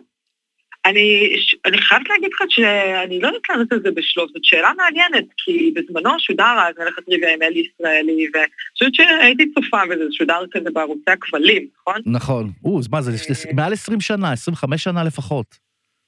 אני, 0.86 1.36
אני 1.66 1.78
חייבת 1.82 2.10
להגיד 2.10 2.30
לך 2.34 2.42
שאני 2.50 3.20
לא 3.20 3.28
יודעת 3.28 3.42
לענות 3.50 3.72
על 3.72 3.80
זה 3.84 3.92
בשלוף, 3.92 4.32
זאת 4.34 4.44
שאלה 4.44 4.72
מעניינת, 4.78 5.26
כי 5.38 5.74
בזמנו 5.76 6.20
שודר 6.20 6.56
אז 6.70 6.76
מלך 6.80 6.98
הטריוויה 6.98 7.34
עם 7.34 7.42
אלי 7.42 7.60
ישראלי, 7.60 8.28
ואני 8.34 8.46
חושבת 8.74 8.96
שהייתי 8.96 9.54
צופה 9.54 9.86
בזה, 9.86 10.06
זה 10.06 10.12
שודר 10.12 10.44
כזה 10.52 10.70
בערוצי 10.74 11.12
הכבלים, 11.12 11.68
נכון? 11.80 12.02
נכון. 12.06 12.52
או, 12.66 12.80
אז 12.80 12.88
מה 12.88 13.02
זה, 13.02 13.12
אה. 13.12 13.54
מעל 13.54 13.74
20 13.74 14.02
שנה, 14.02 14.32
25 14.32 14.84
שנה 14.84 15.04
לפחות. 15.04 15.60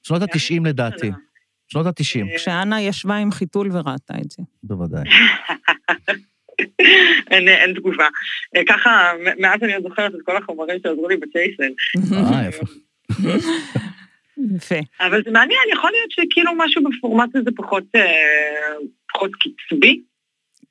שנות 0.02 0.22
ה-90 0.22 0.68
לדעתי. 0.68 1.10
שנות 1.68 1.86
ה-90, 1.86 2.36
כשאנה 2.36 2.80
ישבה 2.80 3.16
עם 3.16 3.32
חיתול 3.32 3.68
וראתה 3.72 4.14
את 4.20 4.30
זה. 4.30 4.42
בוודאי. 4.62 5.02
אין, 7.30 7.48
אין 7.48 7.74
תגובה. 7.74 8.08
אה, 8.56 8.62
ככה, 8.68 9.12
מאז 9.38 9.62
אני 9.62 9.74
עוד 9.74 9.82
זוכרת 9.82 10.14
את 10.14 10.20
כל 10.24 10.36
החומרים 10.36 10.78
שעזרו 10.82 11.08
לי 11.08 11.16
בצ'ייסן. 11.16 11.72
אה, 12.16 12.48
יפה. 12.48 12.64
יפה. 14.56 14.78
אבל 15.00 15.22
זה 15.24 15.30
מעניין, 15.30 15.60
יכול 15.72 15.90
להיות 15.90 16.10
שכאילו 16.10 16.52
משהו 16.56 16.82
בפורמט 16.84 17.36
הזה 17.36 17.50
פחות, 17.56 17.84
אה, 17.94 18.74
פחות 19.12 19.30
קצבי, 19.34 20.00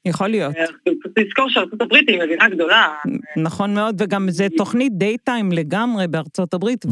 יכול 0.06 0.28
להיות. 0.28 0.56
אה, 0.56 0.66
צריך 0.66 0.98
לזכור 1.18 1.50
שארצות 1.50 1.82
הברית 1.82 2.10
היא 2.10 2.20
מדינה 2.20 2.50
גדולה. 2.50 2.94
נכון 3.38 3.74
מאוד, 3.74 4.02
וגם 4.02 4.30
זה 4.30 4.48
תוכנית 4.58 4.94
דייטיים 4.98 5.52
לגמרי 5.52 6.08
בארצות 6.08 6.54
הברית, 6.54 6.86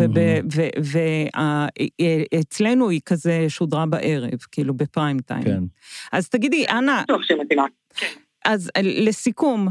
ואצלנו 2.33 2.89
היא 2.89 3.01
כזה 3.05 3.45
שודרה 3.49 3.85
בערב, 3.85 4.39
כאילו 4.51 4.73
בפריים 4.73 5.19
טיים. 5.19 5.43
כן. 5.43 5.63
אז 6.11 6.29
תגידי, 6.29 6.65
אנה, 6.69 7.01
בטוח 7.03 7.21
שהיא 7.23 7.37
מתאימה. 7.37 7.65
אז 8.45 8.71
אה, 8.77 8.81
לסיכום, 8.83 9.67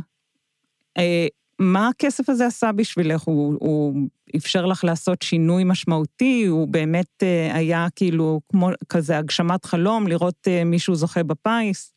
אה, 0.99 1.27
מה 1.61 1.89
הכסף 1.89 2.29
הזה 2.29 2.47
עשה 2.47 2.73
בשבילך? 2.73 3.21
הוא, 3.21 3.57
הוא 3.61 4.09
אפשר 4.37 4.67
לך 4.67 4.85
לעשות 4.85 5.23
שינוי 5.23 5.63
משמעותי? 5.67 6.45
הוא 6.47 6.69
באמת 6.69 7.23
אה, 7.23 7.57
היה 7.57 7.87
כאילו 7.97 8.41
כמו 8.49 8.69
כזה 8.89 9.19
הגשמת 9.19 9.65
חלום, 9.65 10.07
לראות 10.07 10.49
מישהו 10.65 10.95
זוכה 10.95 11.23
בפיס? 11.23 11.95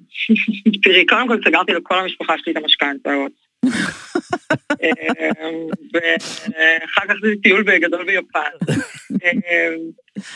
תראי, 0.82 1.06
קודם 1.06 1.28
כל 1.28 1.38
סגרתי 1.44 1.72
לכל 1.72 1.98
המשפחה 1.98 2.34
שלי 2.38 2.52
את 2.52 2.56
המשכנתאות. 2.56 3.32
ואחר 5.92 7.06
כך 7.08 7.14
זה 7.22 7.28
טיול 7.42 7.62
בגדול 7.62 8.04
ביפן. 8.04 8.74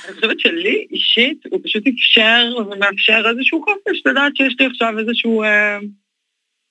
אני 0.05 0.15
חושבת 0.15 0.41
שלי 0.41 0.87
אישית 0.91 1.47
הוא 1.51 1.61
פשוט 1.65 1.85
אפשר 1.87 2.45
ומאפשר 2.57 3.23
איזשהו 3.31 3.65
חופש, 3.65 4.03
לדעת 4.07 4.37
שיש 4.37 4.57
לי 4.61 4.67
עכשיו 4.67 4.99
איזשהו 4.99 5.43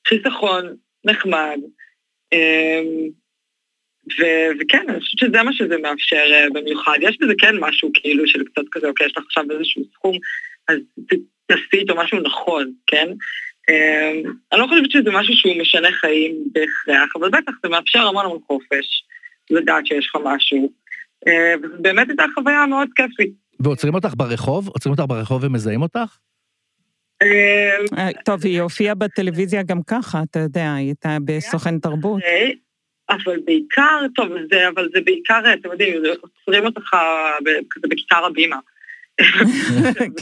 חיסכון 0.07 0.75
נחמד. 1.05 1.59
וכן, 4.59 4.85
אני 4.89 4.99
חושבת 4.99 5.19
שזה 5.19 5.43
מה 5.43 5.53
שזה 5.53 5.77
מאפשר 5.77 6.47
במיוחד. 6.53 6.97
יש 7.01 7.17
בזה 7.21 7.33
כן 7.37 7.55
משהו 7.59 7.91
כאילו 7.93 8.27
של 8.27 8.43
קצת 8.43 8.61
כזה, 8.71 8.87
אוקיי, 8.87 9.05
יש 9.05 9.17
לך 9.17 9.23
עכשיו 9.25 9.43
איזשהו 9.51 9.83
סכום, 9.93 10.17
אז 10.67 10.77
תעשי 11.45 11.77
איתו 11.77 11.95
משהו 11.95 12.19
נכון, 12.19 12.73
כן? 12.87 13.07
אני 14.51 14.59
לא 14.59 14.67
חושבת 14.67 14.91
שזה 14.91 15.11
משהו 15.11 15.33
שהוא 15.33 15.61
משנה 15.61 15.91
חיים 15.91 16.43
בהכרח, 16.51 17.15
אבל 17.15 17.29
בטח 17.29 17.51
זה 17.63 17.69
מאפשר 17.69 17.99
המון 17.99 18.25
המון 18.25 18.39
חופש, 18.47 19.03
לדעת 19.49 19.87
שיש 19.87 20.05
לך 20.09 20.21
משהו. 20.23 20.71
ובאמת 21.63 22.07
הייתה 22.09 22.23
חוויה 22.33 22.65
מאוד 22.65 22.87
כיפית. 22.95 23.33
ועוצרים 23.59 23.95
אותך 23.95 24.13
ברחוב? 24.17 24.67
עוצרים 24.67 24.91
אותך 24.91 25.03
ברחוב 25.07 25.43
ומזהים 25.43 25.81
אותך? 25.81 26.17
טוב, 28.25 28.39
היא 28.43 28.61
הופיעה 28.61 28.95
בטלוויזיה 28.95 29.63
גם 29.63 29.79
ככה, 29.87 30.21
אתה 30.29 30.39
יודע, 30.39 30.73
היא 30.73 30.87
הייתה 30.87 31.17
בסוכן 31.25 31.79
תרבות. 31.79 32.21
אבל 33.09 33.39
בעיקר, 33.45 34.05
טוב, 34.15 34.27
זה, 34.51 34.67
אבל 34.67 34.89
זה 34.93 35.01
בעיקר, 35.05 35.53
אתם 35.59 35.71
יודעים, 35.71 36.03
עוצרים 36.21 36.65
אותך 36.65 36.89
כזה 37.69 37.87
בכיכר 37.89 38.25
הבימה. 38.25 38.57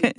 כן. 0.01 0.11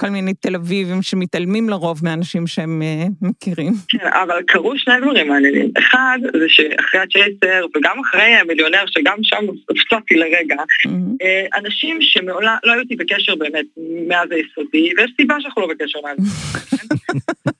כל 0.00 0.08
מיני 0.08 0.34
תל 0.34 0.54
אביבים 0.54 1.02
שמתעלמים 1.02 1.68
לרוב 1.68 2.00
מאנשים 2.04 2.46
שהם 2.46 2.82
מכירים. 3.22 3.72
כן, 3.88 4.06
אבל 4.22 4.42
קרו 4.46 4.78
שני 4.78 4.94
דברים 5.02 5.28
מעניינים. 5.28 5.70
אחד, 5.78 6.18
זה 6.32 6.44
שאחרי 6.48 7.00
הצ'ייסר, 7.00 7.66
וגם 7.76 8.00
אחרי 8.00 8.32
מיליונר, 8.46 8.84
שגם 8.86 9.16
שם 9.22 9.44
הופתעתי 9.68 10.14
לרגע, 10.14 10.56
אנשים 11.54 11.98
שמעולם 12.00 12.56
לא 12.64 12.72
היו 12.72 12.80
איתי 12.80 12.96
בקשר 12.96 13.34
באמת 13.34 13.66
מאז 14.08 14.28
היסודי, 14.30 14.90
ויש 14.96 15.12
סיבה 15.16 15.36
שאנחנו 15.40 15.62
לא 15.62 15.68
בקשר 15.68 15.98
מאז. 16.04 16.16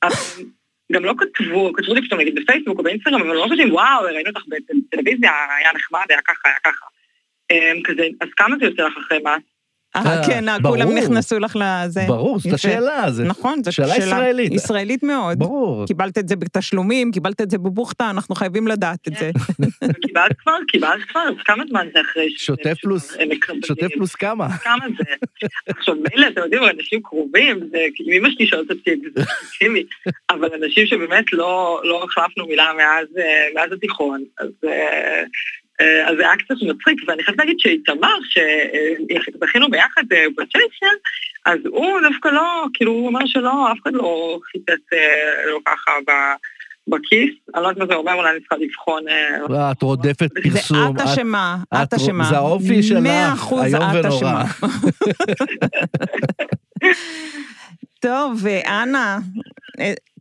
גם 0.92 1.04
לא 1.04 1.14
כתבו, 1.18 1.72
כתבו 1.72 1.94
לי 1.94 2.06
פתאום 2.06 2.20
נגיד 2.20 2.34
בפייסבוק 2.34 2.78
או 2.78 2.84
באינסטגרם, 2.84 3.20
אבל 3.20 3.34
לא 3.34 3.46
חושבים, 3.48 3.72
וואו, 3.72 4.04
ראינו 4.04 4.28
אותך 4.28 4.42
בטלוויזיה, 4.48 5.30
היה 5.58 5.72
נחמד, 5.74 6.04
היה 6.08 6.20
ככה, 6.22 6.48
היה 6.48 6.58
ככה. 6.64 6.86
כזה, 7.84 8.06
אז 8.20 8.28
כמה 8.36 8.56
זה 8.58 8.64
יוצא 8.64 8.82
לך 8.82 8.96
אחרי 9.06 9.18
מס? 9.18 9.55
אה, 9.96 10.26
כן, 10.26 10.44
כולם 10.62 10.94
נכנסו 10.98 11.38
לך 11.38 11.56
לזה. 11.60 12.04
ברור, 12.06 12.38
זאת 12.38 12.52
השאלה, 12.52 13.06
נכון, 13.26 13.62
זאת 13.62 13.72
שאלה 13.72 13.96
ישראלית. 13.96 14.52
ישראלית 14.52 15.02
מאוד. 15.02 15.38
ברור. 15.38 15.86
קיבלת 15.86 16.18
את 16.18 16.28
זה 16.28 16.36
בתשלומים, 16.36 17.12
קיבלת 17.12 17.40
את 17.40 17.50
זה 17.50 17.58
בבוכתה, 17.58 18.10
אנחנו 18.10 18.34
חייבים 18.34 18.68
לדעת 18.68 19.08
את 19.08 19.16
זה. 19.16 19.30
קיבלת 20.06 20.38
כבר, 20.38 20.52
קיבלת 20.68 21.00
כבר, 21.08 21.20
אז 21.20 21.34
כמה 21.44 21.64
זמן 21.68 21.86
זה 21.94 22.00
אחרי 22.00 22.30
ש... 22.30 22.44
שוטף 22.44 22.74
פלוס, 22.82 23.16
שוטף 23.66 23.88
פלוס 23.94 24.14
כמה? 24.14 24.48
כמה 24.64 24.84
זה? 24.98 25.48
עכשיו, 25.68 25.94
מילא, 25.94 26.26
אתם 26.28 26.40
יודעים, 26.40 26.62
אנשים 26.76 27.02
קרובים, 27.02 27.60
אם 28.06 28.12
אמא 28.12 28.28
שלי 28.30 28.46
שואלת 28.46 28.70
אותי, 28.70 28.90
זה 29.14 29.22
לגיטימי, 29.42 29.84
אבל 30.30 30.48
אנשים 30.62 30.86
שבאמת 30.86 31.32
לא 31.32 32.04
החלפנו 32.04 32.46
מילה 32.46 32.72
מאז 33.54 33.72
התיכון, 33.72 34.24
אז... 34.38 34.50
אז 35.80 36.16
זה 36.16 36.22
היה 36.22 36.36
קצת 36.36 36.54
מצחיק, 36.62 36.98
ואני 37.08 37.22
חייבת 37.22 37.38
להגיד 37.38 37.56
שאיתמר, 37.58 38.16
שזכינו 38.30 39.70
ביחד 39.70 40.02
בצ'ייסר, 40.36 40.96
אז 41.46 41.58
הוא 41.64 42.00
דווקא 42.10 42.28
לא, 42.28 42.64
כאילו, 42.74 42.92
הוא 42.92 43.06
אומר 43.06 43.20
שלא, 43.26 43.72
אף 43.72 43.78
אחד 43.82 43.92
לא 43.94 44.38
חיטט 44.52 44.92
לו 45.46 45.64
ככה 45.64 45.92
בכיס, 46.88 47.30
אני 47.54 47.62
לא 47.62 47.68
יודעת 47.68 47.78
מה 47.78 47.86
זה 47.86 47.94
אומר, 47.94 48.12
אולי 48.12 48.30
אני 48.30 48.40
צריכה 48.40 48.56
לבחון. 48.56 49.02
לא, 49.48 49.70
את 49.70 49.82
רודפת 49.82 50.28
פרסום. 50.42 50.96
זה 50.98 51.02
את 51.02 51.08
אשמה, 51.08 51.56
את 51.74 51.94
אשמה. 51.94 52.24
זה 52.24 52.36
האופי 52.36 52.82
שלך, 52.82 53.00
את 54.00 54.04
אשמה. 54.04 54.44
טוב, 58.00 58.40
ואנה, 58.42 59.18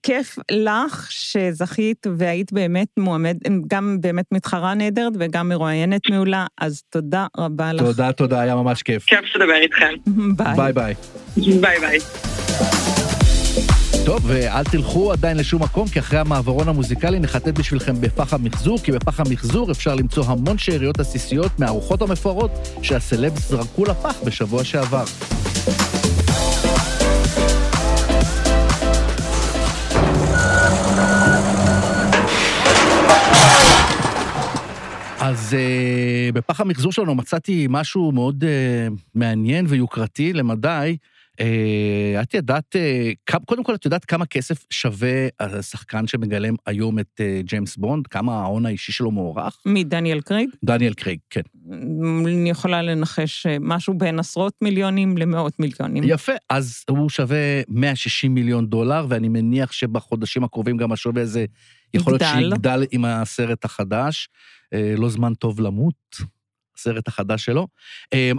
כיף 0.05 0.37
לך 0.51 1.07
שזכית 1.11 2.07
והיית 2.17 2.53
באמת 2.53 2.87
מועמד, 2.97 3.37
גם 3.67 3.97
באמת 4.01 4.25
מתחרה 4.31 4.73
נהדרת 4.73 5.13
וגם 5.19 5.49
מרואיינת 5.49 6.01
מעולה, 6.09 6.45
אז 6.57 6.81
תודה 6.89 7.27
רבה 7.37 7.73
לך. 7.73 7.81
תודה, 7.81 8.11
תודה, 8.11 8.41
היה 8.41 8.55
ממש 8.55 8.83
כיף. 8.83 9.05
כיף 9.05 9.25
שתדבר 9.25 9.55
איתכם. 9.61 9.93
ביי. 10.35 10.55
ביי 10.55 10.73
ביי. 10.73 10.93
ביי 11.61 11.79
ביי. 11.79 11.99
טוב, 14.05 14.19
ואל 14.25 14.63
תלכו 14.63 15.11
עדיין 15.11 15.37
לשום 15.37 15.63
מקום, 15.63 15.87
כי 15.87 15.99
אחרי 15.99 16.19
המעברון 16.19 16.67
המוזיקלי 16.67 17.19
נחטט 17.19 17.59
בשבילכם 17.59 18.01
בפח 18.01 18.33
המחזור, 18.33 18.79
כי 18.79 18.91
בפח 18.91 19.19
המחזור 19.19 19.71
אפשר 19.71 19.95
למצוא 19.95 20.23
המון 20.27 20.57
שאריות 20.57 20.99
עסיסיות 20.99 21.59
מהארוחות 21.59 22.01
המפוארות 22.01 22.51
שהסלבס 22.81 23.49
זרקו 23.49 23.85
לפח 23.85 24.15
בשבוע 24.25 24.63
שעבר. 24.63 25.05
אז 35.25 35.53
אה, 35.53 36.31
בפח 36.35 36.61
המחזור 36.61 36.91
שלנו 36.91 37.15
מצאתי 37.15 37.67
משהו 37.69 38.11
מאוד 38.11 38.43
אה, 38.43 38.47
מעניין 39.15 39.65
ויוקרתי 39.69 40.33
למדי. 40.33 40.97
אה, 41.41 41.43
את 42.21 42.33
ידעת, 42.33 42.75
אה, 42.75 43.39
קודם 43.45 43.63
כל 43.63 43.75
את 43.75 43.85
יודעת 43.85 44.05
כמה 44.05 44.25
כסף 44.25 44.65
שווה 44.69 45.27
השחקן 45.39 46.07
שמגלם 46.07 46.55
היום 46.65 46.99
את 46.99 47.21
אה, 47.21 47.47
ג'יימס 47.47 47.77
בונד? 47.77 48.07
כמה 48.07 48.41
ההון 48.41 48.65
האישי 48.65 48.91
שלו 48.91 49.11
מוערך? 49.11 49.57
מדניאל 49.65 50.21
קרייג? 50.21 50.49
דניאל 50.63 50.93
קרייג, 50.93 51.19
כן. 51.29 51.41
אני 52.25 52.49
יכולה 52.49 52.81
לנחש 52.81 53.47
משהו 53.59 53.93
בין 53.93 54.19
עשרות 54.19 54.53
מיליונים 54.61 55.17
למאות 55.17 55.59
מיליונים. 55.59 56.03
יפה, 56.07 56.33
אז 56.49 56.83
הוא 56.89 57.09
שווה 57.09 57.61
160 57.67 58.33
מיליון 58.33 58.67
דולר, 58.67 59.05
ואני 59.09 59.29
מניח 59.29 59.71
שבחודשים 59.71 60.43
הקרובים 60.43 60.77
גם 60.77 60.91
השווה 60.91 61.21
הזה 61.21 61.45
יכול 61.95 62.13
להיות 62.13 62.23
שיגדל 62.35 62.85
עם 62.91 63.05
הסרט 63.05 63.65
החדש. 63.65 64.29
לא 64.97 65.09
זמן 65.09 65.33
טוב 65.33 65.59
למות, 65.59 66.17
הסרט 66.77 67.07
החדש 67.07 67.45
שלו, 67.45 67.67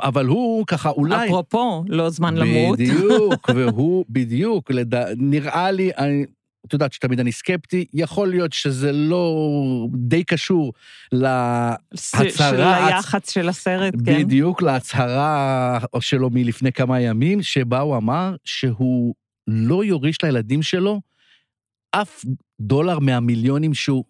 אבל 0.03 0.27
הוא 0.27 0.66
ככה 0.66 0.90
אולי... 0.90 1.27
אפרופו, 1.27 1.85
לא 1.88 2.11
זמן 2.11 2.37
למות. 2.37 2.79
בדיוק, 2.79 3.49
והוא 3.57 4.05
בדיוק, 4.09 4.71
לד... 4.71 4.95
נראה 5.16 5.71
לי, 5.71 5.90
אני, 5.99 6.25
את 6.66 6.73
יודעת 6.73 6.92
שתמיד 6.92 7.21
אני 7.21 7.33
סקפטי, 7.33 7.85
יכול 7.95 8.29
להיות 8.29 8.53
שזה 8.53 8.92
לא 8.92 9.35
די 9.92 10.25
קשור 10.25 10.73
להצהרה... 11.12 12.31
של 12.31 12.61
היח"צ 12.61 13.31
של 13.31 13.49
הסרט, 13.49 13.95
כן. 14.05 14.23
בדיוק, 14.23 14.62
להצהרה 14.62 15.79
שלו 16.01 16.31
מלפני 16.31 16.73
כמה 16.73 17.01
ימים, 17.01 17.42
שבה 17.42 17.81
הוא 17.81 17.97
אמר 17.97 18.37
שהוא 18.45 19.14
לא 19.49 19.85
יוריש 19.85 20.23
לילדים 20.23 20.62
שלו 20.62 21.01
אף 21.90 22.25
דולר 22.61 22.99
מהמיליונים 22.99 23.75
שהוא... 23.75 24.05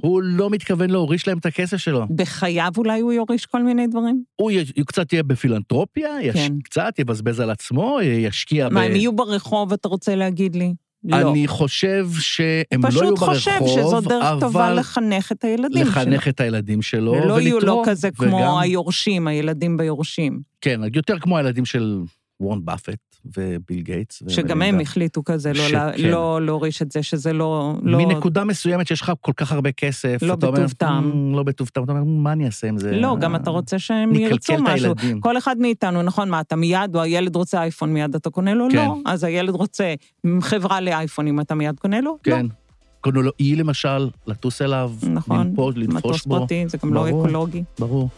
הוא 0.00 0.22
לא 0.22 0.50
מתכוון 0.50 0.90
להוריש 0.90 1.28
להם 1.28 1.38
את 1.38 1.46
הכסף 1.46 1.76
שלו. 1.76 2.06
בחייו 2.16 2.72
אולי 2.76 3.00
הוא 3.00 3.12
יוריש 3.12 3.46
כל 3.46 3.62
מיני 3.62 3.86
דברים? 3.86 4.22
הוא, 4.36 4.50
י... 4.50 4.58
הוא 4.58 4.86
קצת 4.86 5.12
יהיה 5.12 5.22
בפילנטרופיה, 5.22 6.22
יש... 6.22 6.34
כן. 6.36 6.52
קצת 6.64 6.98
יבזבז 6.98 7.40
על 7.40 7.50
עצמו, 7.50 7.98
ישקיע 8.02 8.64
מה, 8.64 8.70
ב... 8.70 8.74
מה, 8.74 8.82
הם 8.82 8.96
יהיו 8.96 9.16
ברחוב, 9.16 9.72
אתה 9.72 9.88
רוצה 9.88 10.14
להגיד 10.14 10.56
לי? 10.56 10.74
לא. 11.04 11.30
אני 11.30 11.48
חושב 11.48 12.08
שהם 12.18 12.82
לא 12.82 13.02
יהיו 13.02 13.14
ברחוב, 13.14 13.28
אבל... 13.28 13.38
פשוט 13.38 13.52
חושב 13.58 13.80
שזו 13.80 14.00
דרך 14.00 14.24
טובה 14.40 14.74
לחנך 14.74 15.32
את 15.32 15.44
הילדים 15.44 15.82
לחנך 15.82 15.94
שלו. 15.94 16.02
לחנך 16.02 16.28
את 16.28 16.40
הילדים 16.40 16.82
שלו, 16.82 17.12
ולתרום. 17.12 17.30
ולא 17.30 17.40
יהיו 17.40 17.60
לו 17.60 17.82
כזה 17.86 18.08
וגם... 18.08 18.30
כמו 18.30 18.60
היורשים, 18.60 19.26
הילדים 19.26 19.76
ביורשים. 19.76 20.40
כן, 20.60 20.80
יותר 20.94 21.18
כמו 21.18 21.38
הילדים 21.38 21.64
של 21.64 22.00
וורן 22.40 22.64
באפט. 22.64 23.11
וביל 23.36 23.80
גייטס. 23.80 24.22
שגם 24.28 24.62
הם 24.62 24.80
החליטו 24.80 25.24
כזה 25.24 25.52
לא, 25.52 25.68
לה, 25.68 25.92
שכן. 25.96 26.08
לא 26.08 26.46
להוריש 26.46 26.82
את 26.82 26.92
זה, 26.92 27.02
שזה 27.02 27.32
לא... 27.32 27.74
לא 27.82 27.98
מנקודה 27.98 28.44
מסוימת 28.44 28.86
שיש 28.86 29.00
לך 29.00 29.12
כל 29.20 29.32
כך 29.36 29.52
הרבה 29.52 29.72
כסף, 29.72 30.18
לא 30.22 30.34
אתה 30.34 30.46
אומר, 30.46 30.58
בטוב 30.58 30.72
טעם. 30.72 31.30
"מ, 31.30 31.34
לא 31.34 31.42
בטוב 31.42 31.68
טעם, 31.68 31.84
אתה 31.84 31.92
אומר, 31.92 32.04
מה 32.04 32.32
אני 32.32 32.46
אעשה 32.46 32.68
עם 32.68 32.78
זה? 32.78 32.92
לא, 32.92 33.16
גם 33.20 33.36
אתה 33.36 33.50
רוצה 33.50 33.78
שהם 33.78 34.14
ירצו 34.14 34.52
משהו. 34.58 34.86
הילדים. 34.86 35.20
כל 35.20 35.38
אחד 35.38 35.58
מאיתנו, 35.58 36.02
נכון, 36.02 36.30
מה, 36.30 36.40
אתה 36.40 36.56
מיד, 36.56 36.96
או 36.96 37.00
הילד 37.00 37.36
רוצה 37.36 37.62
אייפון, 37.62 37.92
מיד 37.92 38.14
אתה 38.14 38.30
קונה 38.30 38.54
לו? 38.54 38.66
כן. 38.70 38.76
לא. 38.76 38.96
אז 39.06 39.24
הילד 39.24 39.54
רוצה 39.54 39.94
חברה 40.40 40.80
לאייפונים, 40.80 41.40
אתה 41.40 41.54
מיד 41.54 41.78
קונה 41.80 42.00
לו? 42.00 42.10
לא. 42.10 42.16
כן. 42.22 42.30
קודם 42.32 42.61
לו 43.10 43.30
אי 43.40 43.56
למשל, 43.56 44.08
לטוס 44.26 44.62
אליו, 44.62 44.92
נכון, 45.02 45.46
לנפוש, 45.46 45.74
לנפוש 45.76 45.94
מטוס 45.96 46.26
בו. 46.26 46.38
פרטי, 46.38 46.64
זה 46.68 46.78
גם 46.82 46.94
לא 46.94 47.02
ברור. 47.02 47.24
אקולוגי. 47.24 47.62
ברור. 47.78 48.08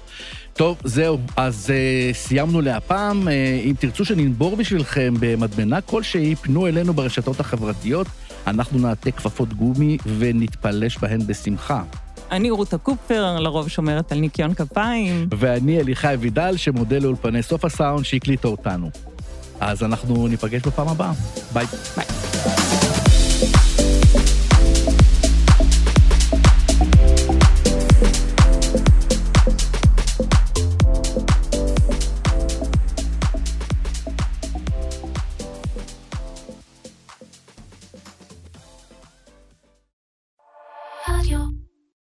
טוב, 0.52 0.80
זהו, 0.84 1.18
אז 1.36 1.70
אה, 1.70 2.14
סיימנו 2.16 2.60
להפעם. 2.60 3.28
אה, 3.28 3.30
אם 3.64 3.74
תרצו 3.78 4.04
שננבור 4.04 4.56
בשבילכם 4.56 5.14
במדמנה 5.20 5.80
כלשהי, 5.80 6.34
פנו 6.34 6.66
אלינו 6.66 6.94
ברשתות 6.94 7.40
החברתיות, 7.40 8.06
אנחנו 8.46 8.78
נעטה 8.78 9.10
כפפות 9.10 9.54
גומי 9.54 9.98
ונתפלש 10.18 10.98
בהן 10.98 11.26
בשמחה. 11.26 11.82
אני 12.30 12.50
רותה 12.50 12.78
קופפר, 12.78 13.36
לרוב 13.40 13.68
שומרת 13.68 14.12
על 14.12 14.18
ניקיון 14.18 14.54
כפיים. 14.54 15.28
ואני 15.38 15.80
אליחי 15.80 16.14
וידל, 16.20 16.56
שמודה 16.56 16.98
לאולפני 16.98 17.42
סוף 17.42 17.64
הסאונד 17.64 18.04
שהקליטה 18.04 18.48
אותנו. 18.48 18.90
אז 19.60 19.82
אנחנו 19.82 20.28
ניפגש 20.28 20.62
בפעם 20.62 20.88
הבאה. 20.88 21.12
ביי. 21.52 21.66
ביי. 21.96 22.73